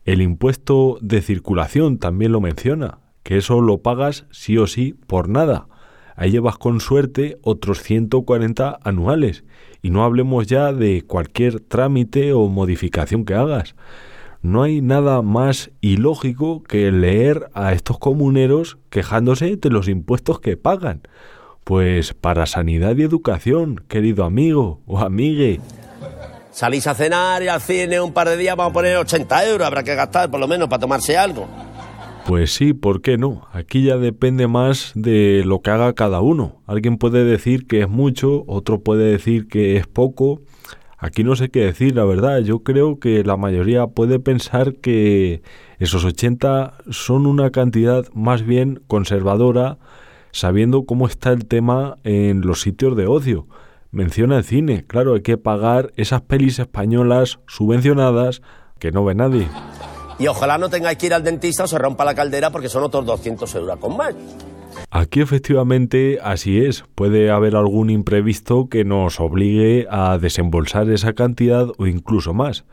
El 0.04 0.20
impuesto 0.20 0.98
de 1.00 1.22
circulación 1.22 1.98
también 1.98 2.32
lo 2.32 2.40
menciona, 2.40 2.98
que 3.22 3.36
eso 3.36 3.60
lo 3.60 3.82
pagas 3.82 4.26
sí 4.32 4.58
o 4.58 4.66
sí 4.66 4.96
por 5.06 5.28
nada. 5.28 5.68
Ahí 6.16 6.32
llevas 6.32 6.58
con 6.58 6.80
suerte 6.80 7.38
otros 7.42 7.84
140 7.84 8.80
anuales. 8.82 9.44
Y 9.80 9.90
no 9.90 10.02
hablemos 10.02 10.48
ya 10.48 10.72
de 10.72 11.02
cualquier 11.02 11.60
trámite 11.60 12.32
o 12.32 12.48
modificación 12.48 13.24
que 13.24 13.34
hagas. 13.34 13.76
No 14.40 14.62
hay 14.62 14.80
nada 14.80 15.20
más 15.22 15.70
ilógico 15.80 16.62
que 16.62 16.92
leer 16.92 17.50
a 17.54 17.72
estos 17.72 17.98
comuneros 17.98 18.78
quejándose 18.88 19.56
de 19.56 19.70
los 19.70 19.88
impuestos 19.88 20.38
que 20.40 20.56
pagan. 20.56 21.02
Pues 21.64 22.14
para 22.14 22.46
sanidad 22.46 22.96
y 22.96 23.02
educación, 23.02 23.84
querido 23.88 24.24
amigo 24.24 24.80
o 24.86 25.00
amigue. 25.00 25.60
Salís 26.52 26.86
a 26.86 26.94
cenar 26.94 27.42
y 27.42 27.48
al 27.48 27.60
cine 27.60 28.00
un 28.00 28.12
par 28.12 28.28
de 28.28 28.36
días, 28.36 28.56
vamos 28.56 28.70
a 28.70 28.74
poner 28.74 28.96
80 28.96 29.48
euros, 29.48 29.66
habrá 29.66 29.82
que 29.82 29.94
gastar 29.94 30.30
por 30.30 30.40
lo 30.40 30.46
menos 30.48 30.68
para 30.68 30.80
tomarse 30.80 31.18
algo. 31.18 31.48
Pues 32.24 32.52
sí, 32.52 32.74
¿por 32.74 33.00
qué 33.00 33.16
no? 33.16 33.48
Aquí 33.52 33.84
ya 33.84 33.96
depende 33.96 34.46
más 34.46 34.92
de 34.94 35.42
lo 35.44 35.62
que 35.62 35.70
haga 35.70 35.94
cada 35.94 36.20
uno. 36.20 36.60
Alguien 36.66 36.98
puede 36.98 37.24
decir 37.24 37.66
que 37.66 37.80
es 37.80 37.88
mucho, 37.88 38.44
otro 38.46 38.82
puede 38.82 39.10
decir 39.10 39.48
que 39.48 39.76
es 39.76 39.86
poco, 39.86 40.42
Aquí 40.98 41.22
no 41.22 41.36
sé 41.36 41.48
qué 41.48 41.60
decir, 41.60 41.94
la 41.94 42.04
verdad. 42.04 42.40
Yo 42.40 42.64
creo 42.64 42.98
que 42.98 43.22
la 43.22 43.36
mayoría 43.36 43.86
puede 43.86 44.18
pensar 44.18 44.74
que 44.74 45.42
esos 45.78 46.04
80 46.04 46.74
son 46.90 47.26
una 47.26 47.50
cantidad 47.50 48.04
más 48.14 48.42
bien 48.42 48.82
conservadora, 48.88 49.78
sabiendo 50.32 50.84
cómo 50.86 51.06
está 51.06 51.30
el 51.30 51.46
tema 51.46 51.98
en 52.02 52.40
los 52.40 52.62
sitios 52.62 52.96
de 52.96 53.06
ocio. 53.06 53.46
Menciona 53.92 54.38
el 54.38 54.44
cine, 54.44 54.84
claro, 54.86 55.14
hay 55.14 55.22
que 55.22 55.38
pagar 55.38 55.92
esas 55.96 56.20
pelis 56.22 56.58
españolas 56.58 57.38
subvencionadas 57.46 58.42
que 58.80 58.90
no 58.90 59.04
ve 59.04 59.14
nadie. 59.14 59.46
Y 60.18 60.26
ojalá 60.26 60.58
no 60.58 60.68
tengáis 60.68 60.98
que 60.98 61.06
ir 61.06 61.14
al 61.14 61.22
dentista 61.22 61.64
o 61.64 61.68
se 61.68 61.78
rompa 61.78 62.04
la 62.04 62.14
caldera 62.14 62.50
porque 62.50 62.68
son 62.68 62.82
otros 62.82 63.06
200 63.06 63.54
euros 63.54 63.78
con 63.78 63.96
más. 63.96 64.14
Aquí 64.90 65.20
efectivamente 65.20 66.18
así 66.22 66.64
es. 66.64 66.84
Puede 66.94 67.30
haber 67.30 67.56
algún 67.56 67.90
imprevisto 67.90 68.68
que 68.68 68.84
nos 68.84 69.20
obligue 69.20 69.86
a 69.90 70.16
desembolsar 70.18 70.88
esa 70.90 71.12
cantidad 71.12 71.68
o 71.76 71.86
incluso 71.86 72.32
más. 72.32 72.64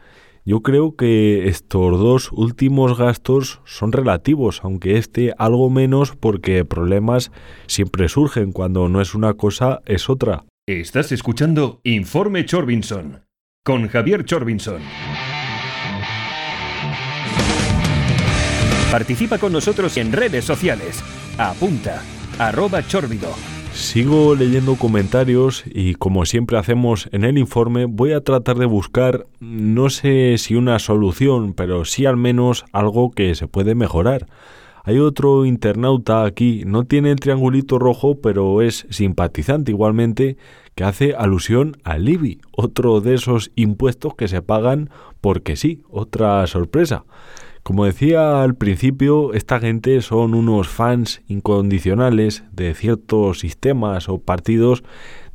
Yo 0.45 0.61
creo 0.61 0.95
que 0.95 1.47
estos 1.47 1.99
dos 1.99 2.31
últimos 2.31 2.97
gastos 2.97 3.61
son 3.65 3.91
relativos, 3.91 4.61
aunque 4.63 4.97
este 4.97 5.33
algo 5.39 5.69
menos 5.69 6.15
porque 6.15 6.63
problemas 6.63 7.31
siempre 7.65 8.07
surgen 8.07 8.51
cuando 8.51 8.87
no 8.87 9.01
es 9.01 9.15
una 9.15 9.33
cosa 9.33 9.81
es 9.85 10.09
otra. 10.09 10.45
Estás 10.67 11.11
escuchando 11.11 11.81
Informe 11.83 12.45
Chorbinson 12.45 13.23
con 13.63 13.87
Javier 13.87 14.23
Chorbinson. 14.23 14.81
Participa 18.91 19.39
con 19.39 19.51
nosotros 19.51 19.97
en 19.97 20.11
redes 20.11 20.45
sociales 20.45 21.03
apunta, 21.37 22.01
arroba 22.39 22.85
chórbido. 22.87 23.29
Sigo 23.73 24.35
leyendo 24.35 24.75
comentarios 24.75 25.63
y 25.65 25.95
como 25.95 26.25
siempre 26.25 26.57
hacemos 26.57 27.09
en 27.11 27.25
el 27.25 27.37
informe 27.37 27.85
voy 27.85 28.13
a 28.13 28.21
tratar 28.21 28.57
de 28.57 28.65
buscar 28.65 29.27
no 29.41 29.89
sé 29.89 30.37
si 30.37 30.55
una 30.55 30.79
solución, 30.79 31.53
pero 31.53 31.83
sí 31.83 32.05
al 32.05 32.15
menos 32.15 32.63
algo 32.71 33.11
que 33.11 33.35
se 33.35 33.47
puede 33.47 33.75
mejorar. 33.75 34.27
Hay 34.85 34.99
otro 34.99 35.45
internauta 35.45 36.23
aquí, 36.23 36.63
no 36.65 36.85
tiene 36.85 37.11
el 37.11 37.19
triangulito 37.19 37.79
rojo, 37.79 38.21
pero 38.21 38.61
es 38.61 38.85
simpatizante 38.89 39.71
igualmente, 39.71 40.37
que 40.75 40.83
hace 40.83 41.15
alusión 41.15 41.77
al 41.83 42.07
IBI, 42.07 42.39
otro 42.51 43.01
de 43.01 43.15
esos 43.15 43.51
impuestos 43.55 44.15
que 44.15 44.27
se 44.27 44.41
pagan 44.41 44.89
porque 45.21 45.55
sí, 45.55 45.81
otra 45.89 46.45
sorpresa. 46.47 47.03
Como 47.65 47.85
decía 47.85 48.43
al 48.43 48.53
principio, 48.53 49.33
esta 49.33 49.59
gente 49.59 49.99
son 50.03 50.35
unos 50.35 50.67
fans 50.67 51.23
incondicionales 51.27 52.43
de 52.51 52.75
ciertos 52.75 53.39
sistemas 53.39 54.07
o 54.07 54.19
partidos, 54.19 54.83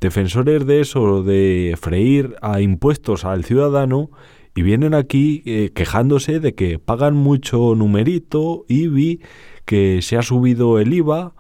defensores 0.01 0.65
de 0.65 0.81
eso, 0.81 1.25
de 1.25 1.77
freír 1.77 2.37
a 2.41 2.61
impuestos 2.61 3.25
al 3.25 3.43
ciudadano, 3.43 4.13
y 4.55 4.63
vienen 4.63 4.95
aquí 4.95 5.43
eh, 5.45 5.73
quejándose 5.75 6.39
de 6.39 6.55
que 6.55 6.79
pagan 6.79 7.17
mucho 7.17 7.75
numerito, 7.75 8.65
IBI, 8.69 9.23
que 9.65 10.01
se 10.01 10.17
ha 10.17 10.23
subido 10.23 10.79
el 10.79 10.95
IVA, 10.95 11.35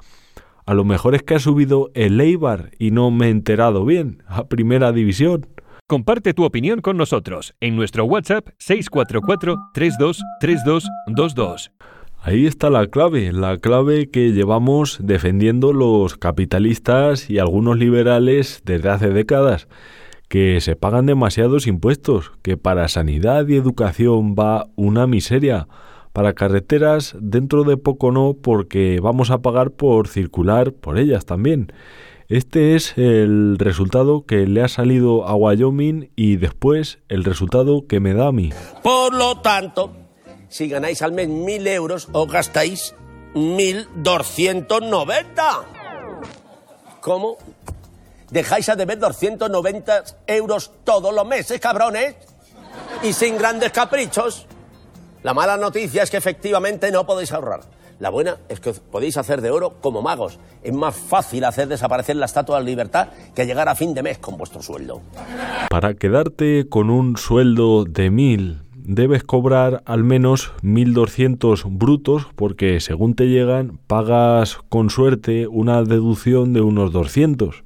a 0.66 0.74
lo 0.74 0.84
mejor 0.84 1.14
es 1.14 1.22
que 1.22 1.36
ha 1.36 1.38
subido 1.38 1.92
el 1.94 2.20
Eibar 2.20 2.72
y 2.80 2.90
no 2.90 3.12
me 3.12 3.26
he 3.26 3.30
enterado 3.30 3.84
bien, 3.84 4.24
a 4.26 4.48
primera 4.48 4.90
división. 4.90 5.46
Comparte 5.90 6.34
tu 6.34 6.44
opinión 6.44 6.80
con 6.82 6.96
nosotros 6.96 7.56
en 7.60 7.74
nuestro 7.74 8.04
WhatsApp 8.04 8.50
644 8.58 9.56
323222. 9.74 11.72
Ahí 12.22 12.46
está 12.46 12.70
la 12.70 12.86
clave, 12.86 13.32
la 13.32 13.58
clave 13.58 14.08
que 14.08 14.30
llevamos 14.30 15.00
defendiendo 15.02 15.72
los 15.72 16.16
capitalistas 16.16 17.28
y 17.28 17.40
algunos 17.40 17.76
liberales 17.76 18.62
desde 18.64 18.88
hace 18.88 19.08
décadas, 19.08 19.66
que 20.28 20.60
se 20.60 20.76
pagan 20.76 21.06
demasiados 21.06 21.66
impuestos, 21.66 22.30
que 22.42 22.56
para 22.56 22.86
sanidad 22.86 23.48
y 23.48 23.56
educación 23.56 24.36
va 24.36 24.68
una 24.76 25.08
miseria, 25.08 25.66
para 26.12 26.34
carreteras 26.34 27.16
dentro 27.20 27.64
de 27.64 27.76
poco 27.76 28.12
no, 28.12 28.36
porque 28.40 29.00
vamos 29.02 29.32
a 29.32 29.42
pagar 29.42 29.72
por 29.72 30.06
circular 30.06 30.72
por 30.72 30.98
ellas 30.98 31.24
también. 31.26 31.72
Este 32.30 32.74
es 32.76 32.96
el 32.96 33.58
resultado 33.58 34.24
que 34.24 34.46
le 34.46 34.62
ha 34.62 34.68
salido 34.68 35.26
a 35.26 35.34
Wyoming 35.34 36.12
y 36.14 36.36
después 36.36 37.00
el 37.08 37.24
resultado 37.24 37.88
que 37.88 37.98
me 37.98 38.14
da 38.14 38.28
a 38.28 38.32
mí. 38.32 38.52
Por 38.84 39.12
lo 39.12 39.40
tanto, 39.40 39.92
si 40.48 40.68
ganáis 40.68 41.02
al 41.02 41.10
mes 41.10 41.28
mil 41.28 41.66
euros, 41.66 42.06
os 42.12 42.30
gastáis 42.30 42.94
1.290. 43.34 45.64
¿Cómo? 47.00 47.36
¿Dejáis 48.30 48.68
a 48.68 48.76
deber 48.76 49.00
290 49.00 50.04
euros 50.28 50.70
todos 50.84 51.12
los 51.12 51.26
meses, 51.26 51.58
cabrones? 51.58 52.14
Y 53.02 53.12
sin 53.12 53.38
grandes 53.38 53.72
caprichos. 53.72 54.46
La 55.24 55.34
mala 55.34 55.56
noticia 55.56 56.04
es 56.04 56.10
que 56.12 56.18
efectivamente 56.18 56.92
no 56.92 57.04
podéis 57.04 57.32
ahorrar. 57.32 57.79
La 58.00 58.08
buena 58.08 58.38
es 58.48 58.60
que 58.60 58.72
podéis 58.72 59.18
hacer 59.18 59.42
de 59.42 59.50
oro 59.50 59.74
como 59.82 60.00
magos. 60.00 60.38
Es 60.62 60.72
más 60.72 60.96
fácil 60.96 61.44
hacer 61.44 61.68
desaparecer 61.68 62.16
la 62.16 62.24
Estatua 62.24 62.56
de 62.56 62.64
la 62.64 62.70
Libertad 62.70 63.08
que 63.34 63.44
llegar 63.44 63.68
a 63.68 63.74
fin 63.74 63.92
de 63.92 64.02
mes 64.02 64.16
con 64.16 64.38
vuestro 64.38 64.62
sueldo. 64.62 65.02
Para 65.68 65.92
quedarte 65.92 66.66
con 66.70 66.88
un 66.88 67.18
sueldo 67.18 67.84
de 67.84 68.10
mil, 68.10 68.62
debes 68.74 69.22
cobrar 69.22 69.82
al 69.84 70.02
menos 70.02 70.54
1.200 70.62 71.64
brutos 71.66 72.26
porque 72.36 72.80
según 72.80 73.14
te 73.14 73.28
llegan 73.28 73.78
pagas 73.86 74.56
con 74.70 74.88
suerte 74.88 75.46
una 75.46 75.82
deducción 75.82 76.54
de 76.54 76.62
unos 76.62 76.92
200. 76.92 77.64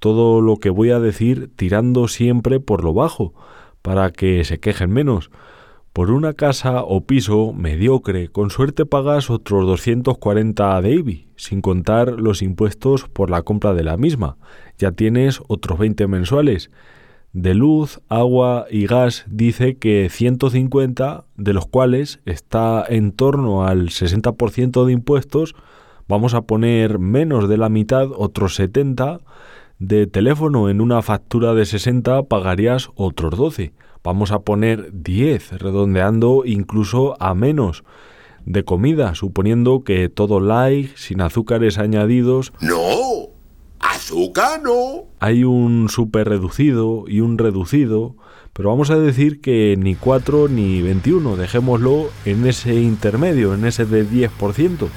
Todo 0.00 0.42
lo 0.42 0.58
que 0.58 0.68
voy 0.68 0.90
a 0.90 1.00
decir 1.00 1.50
tirando 1.56 2.08
siempre 2.08 2.60
por 2.60 2.84
lo 2.84 2.92
bajo, 2.92 3.32
para 3.80 4.10
que 4.10 4.44
se 4.44 4.60
quejen 4.60 4.90
menos. 4.90 5.30
Por 5.92 6.12
una 6.12 6.34
casa 6.34 6.84
o 6.84 7.00
piso 7.00 7.52
mediocre, 7.52 8.28
con 8.28 8.50
suerte 8.50 8.86
pagas 8.86 9.28
otros 9.28 9.66
240 9.66 10.80
de 10.82 10.90
IBI, 10.92 11.26
sin 11.34 11.60
contar 11.60 12.12
los 12.12 12.42
impuestos 12.42 13.08
por 13.08 13.28
la 13.28 13.42
compra 13.42 13.74
de 13.74 13.82
la 13.82 13.96
misma. 13.96 14.36
Ya 14.78 14.92
tienes 14.92 15.42
otros 15.48 15.80
20 15.80 16.06
mensuales. 16.06 16.70
De 17.32 17.54
luz, 17.54 18.00
agua 18.08 18.66
y 18.70 18.86
gas 18.86 19.24
dice 19.28 19.78
que 19.78 20.08
150, 20.08 21.24
de 21.36 21.52
los 21.54 21.66
cuales 21.66 22.20
está 22.24 22.84
en 22.88 23.10
torno 23.10 23.66
al 23.66 23.88
60% 23.88 24.84
de 24.84 24.92
impuestos, 24.92 25.56
vamos 26.06 26.34
a 26.34 26.42
poner 26.42 27.00
menos 27.00 27.48
de 27.48 27.56
la 27.56 27.68
mitad, 27.68 28.06
otros 28.14 28.54
70. 28.54 29.22
De 29.80 30.06
teléfono 30.06 30.68
en 30.68 30.80
una 30.80 31.02
factura 31.02 31.52
de 31.52 31.66
60 31.66 32.22
pagarías 32.24 32.90
otros 32.94 33.36
12 33.36 33.72
vamos 34.02 34.32
a 34.32 34.40
poner 34.40 34.90
10, 34.92 35.58
redondeando 35.58 36.42
incluso 36.44 37.16
a 37.20 37.34
menos 37.34 37.84
de 38.44 38.64
comida, 38.64 39.14
suponiendo 39.14 39.84
que 39.84 40.08
todo 40.08 40.40
light, 40.40 40.96
sin 40.96 41.20
azúcares 41.20 41.78
añadidos. 41.78 42.52
No, 42.60 43.28
azúcar 43.78 44.62
no. 44.62 45.04
Hay 45.20 45.44
un 45.44 45.88
super 45.88 46.28
reducido 46.28 47.04
y 47.06 47.20
un 47.20 47.38
reducido, 47.38 48.16
pero 48.52 48.70
vamos 48.70 48.90
a 48.90 48.98
decir 48.98 49.40
que 49.40 49.76
ni 49.78 49.94
4 49.94 50.48
ni 50.48 50.82
21, 50.82 51.36
dejémoslo 51.36 52.08
en 52.24 52.46
ese 52.46 52.74
intermedio, 52.74 53.54
en 53.54 53.64
ese 53.64 53.84
de 53.84 54.06
10%. 54.06 54.88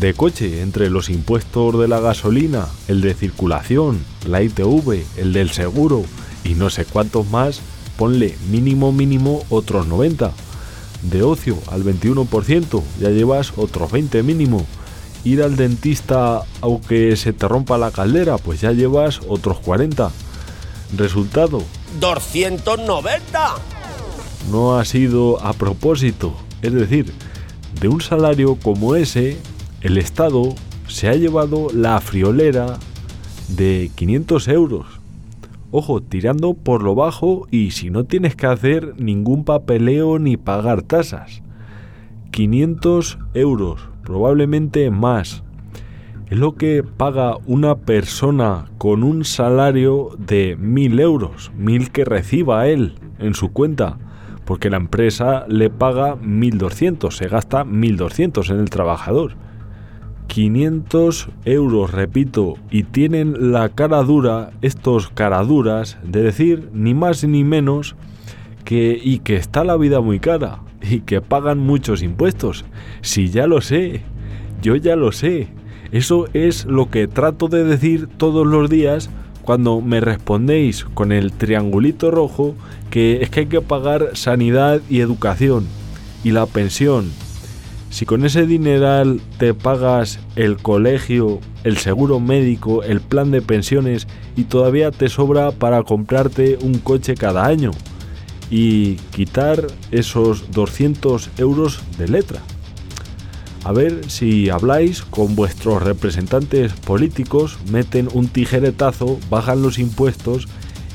De 0.00 0.14
coche 0.14 0.62
entre 0.62 0.88
los 0.88 1.10
impuestos 1.10 1.78
de 1.78 1.86
la 1.86 2.00
gasolina, 2.00 2.66
el 2.88 3.02
de 3.02 3.12
circulación, 3.12 4.02
la 4.26 4.42
ITV, 4.42 5.04
el 5.18 5.34
del 5.34 5.50
seguro 5.50 6.04
y 6.42 6.54
no 6.54 6.70
sé 6.70 6.86
cuántos 6.86 7.28
más, 7.28 7.60
ponle 7.98 8.34
mínimo 8.50 8.92
mínimo 8.92 9.44
otros 9.50 9.86
90. 9.86 10.32
De 11.02 11.22
ocio 11.22 11.58
al 11.70 11.84
21%, 11.84 12.82
ya 12.98 13.10
llevas 13.10 13.52
otros 13.56 13.92
20 13.92 14.22
mínimo. 14.22 14.64
Ir 15.22 15.42
al 15.42 15.56
dentista 15.56 16.44
aunque 16.62 17.14
se 17.16 17.34
te 17.34 17.46
rompa 17.46 17.76
la 17.76 17.90
caldera, 17.90 18.38
pues 18.38 18.62
ya 18.62 18.72
llevas 18.72 19.20
otros 19.28 19.58
40. 19.58 20.10
Resultado. 20.96 21.62
290. 22.00 23.54
No 24.50 24.78
ha 24.78 24.84
sido 24.86 25.44
a 25.44 25.52
propósito. 25.52 26.34
Es 26.62 26.72
decir, 26.72 27.12
de 27.80 27.88
un 27.88 28.00
salario 28.00 28.56
como 28.56 28.96
ese, 28.96 29.36
el 29.80 29.96
Estado 29.96 30.54
se 30.88 31.08
ha 31.08 31.14
llevado 31.14 31.68
la 31.72 32.00
friolera 32.00 32.78
de 33.48 33.90
500 33.94 34.48
euros. 34.48 34.86
Ojo, 35.70 36.02
tirando 36.02 36.54
por 36.54 36.82
lo 36.82 36.94
bajo 36.94 37.46
y 37.50 37.70
si 37.70 37.90
no 37.90 38.04
tienes 38.04 38.36
que 38.36 38.46
hacer 38.46 38.94
ningún 39.00 39.44
papeleo 39.44 40.18
ni 40.18 40.36
pagar 40.36 40.82
tasas. 40.82 41.42
500 42.32 43.18
euros, 43.34 43.88
probablemente 44.02 44.90
más. 44.90 45.44
Es 46.28 46.38
lo 46.38 46.56
que 46.56 46.82
paga 46.82 47.36
una 47.46 47.76
persona 47.76 48.66
con 48.78 49.02
un 49.02 49.24
salario 49.24 50.10
de 50.18 50.56
1000 50.60 51.00
euros, 51.00 51.52
1000 51.56 51.90
que 51.90 52.04
reciba 52.04 52.68
él 52.68 52.96
en 53.18 53.34
su 53.34 53.52
cuenta, 53.52 53.98
porque 54.44 54.70
la 54.70 54.76
empresa 54.76 55.46
le 55.48 55.70
paga 55.70 56.16
1200, 56.16 57.16
se 57.16 57.28
gasta 57.28 57.64
1200 57.64 58.50
en 58.50 58.58
el 58.60 58.70
trabajador. 58.70 59.32
500 60.30 61.28
euros, 61.44 61.90
repito, 61.90 62.54
y 62.70 62.84
tienen 62.84 63.50
la 63.50 63.68
cara 63.70 64.00
dura, 64.04 64.52
estos 64.62 65.08
caraduras, 65.08 65.98
de 66.04 66.22
decir 66.22 66.68
ni 66.72 66.94
más 66.94 67.24
ni 67.24 67.42
menos 67.42 67.96
que 68.64 68.96
y 69.02 69.18
que 69.18 69.34
está 69.34 69.64
la 69.64 69.76
vida 69.76 70.00
muy 70.00 70.20
cara 70.20 70.60
y 70.88 71.00
que 71.00 71.20
pagan 71.20 71.58
muchos 71.58 72.00
impuestos. 72.00 72.64
Si 73.00 73.30
ya 73.30 73.48
lo 73.48 73.60
sé, 73.60 74.02
yo 74.62 74.76
ya 74.76 74.94
lo 74.94 75.10
sé. 75.10 75.48
Eso 75.90 76.28
es 76.32 76.64
lo 76.64 76.90
que 76.90 77.08
trato 77.08 77.48
de 77.48 77.64
decir 77.64 78.06
todos 78.06 78.46
los 78.46 78.70
días 78.70 79.10
cuando 79.42 79.80
me 79.80 80.00
respondéis 80.00 80.84
con 80.84 81.10
el 81.10 81.32
triangulito 81.32 82.12
rojo 82.12 82.54
que 82.88 83.20
es 83.22 83.30
que 83.30 83.40
hay 83.40 83.46
que 83.46 83.62
pagar 83.62 84.10
sanidad 84.12 84.80
y 84.88 85.00
educación 85.00 85.66
y 86.22 86.30
la 86.30 86.46
pensión 86.46 87.10
si 87.90 88.06
con 88.06 88.24
ese 88.24 88.46
dineral 88.46 89.20
te 89.38 89.52
pagas 89.52 90.20
el 90.36 90.56
colegio, 90.56 91.40
el 91.64 91.76
seguro 91.76 92.20
médico, 92.20 92.84
el 92.84 93.00
plan 93.00 93.32
de 93.32 93.42
pensiones 93.42 94.06
y 94.36 94.44
todavía 94.44 94.92
te 94.92 95.08
sobra 95.08 95.50
para 95.50 95.82
comprarte 95.82 96.56
un 96.62 96.78
coche 96.78 97.14
cada 97.14 97.44
año 97.44 97.72
y 98.48 98.94
quitar 99.14 99.66
esos 99.90 100.52
200 100.52 101.30
euros 101.38 101.80
de 101.98 102.08
letra. 102.08 102.40
A 103.64 103.72
ver 103.72 104.08
si 104.08 104.48
habláis 104.50 105.02
con 105.02 105.34
vuestros 105.34 105.82
representantes 105.82 106.72
políticos, 106.72 107.58
meten 107.70 108.08
un 108.14 108.28
tijeretazo, 108.28 109.18
bajan 109.28 109.62
los 109.62 109.78
impuestos 109.78 110.48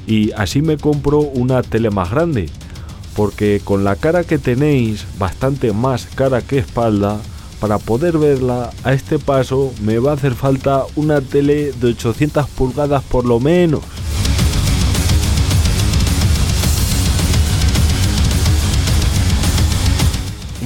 y 0.07 0.31
así 0.31 0.61
me 0.61 0.77
compro 0.77 1.19
una 1.19 1.61
tele 1.61 1.89
más 1.89 2.09
grande 2.09 2.49
porque 3.15 3.61
con 3.63 3.83
la 3.83 3.95
cara 3.95 4.23
que 4.23 4.37
tenéis, 4.37 5.05
bastante 5.17 5.71
más 5.71 6.07
cara 6.15 6.41
que 6.41 6.57
espalda, 6.59 7.19
para 7.59 7.79
poder 7.79 8.17
verla 8.17 8.71
a 8.83 8.93
este 8.93 9.17
paso 9.17 9.73
me 9.81 9.97
va 9.97 10.11
a 10.11 10.15
hacer 10.15 10.35
falta 10.35 10.83
una 10.95 11.21
tele 11.21 11.71
de 11.71 11.87
800 11.87 12.47
pulgadas 12.49 13.03
por 13.03 13.25
lo 13.25 13.39
menos. 13.39 13.81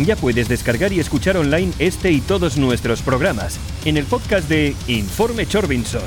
Ya 0.05 0.15
puedes 0.15 0.47
descargar 0.47 0.93
y 0.93 0.99
escuchar 0.99 1.35
online 1.38 1.73
este 1.77 2.12
y 2.12 2.21
todos 2.21 2.57
nuestros 2.57 3.01
programas 3.01 3.59
en 3.83 3.97
el 3.97 4.05
podcast 4.05 4.47
de 4.47 4.73
Informe 4.88 5.45
Chorbinson 5.45 6.01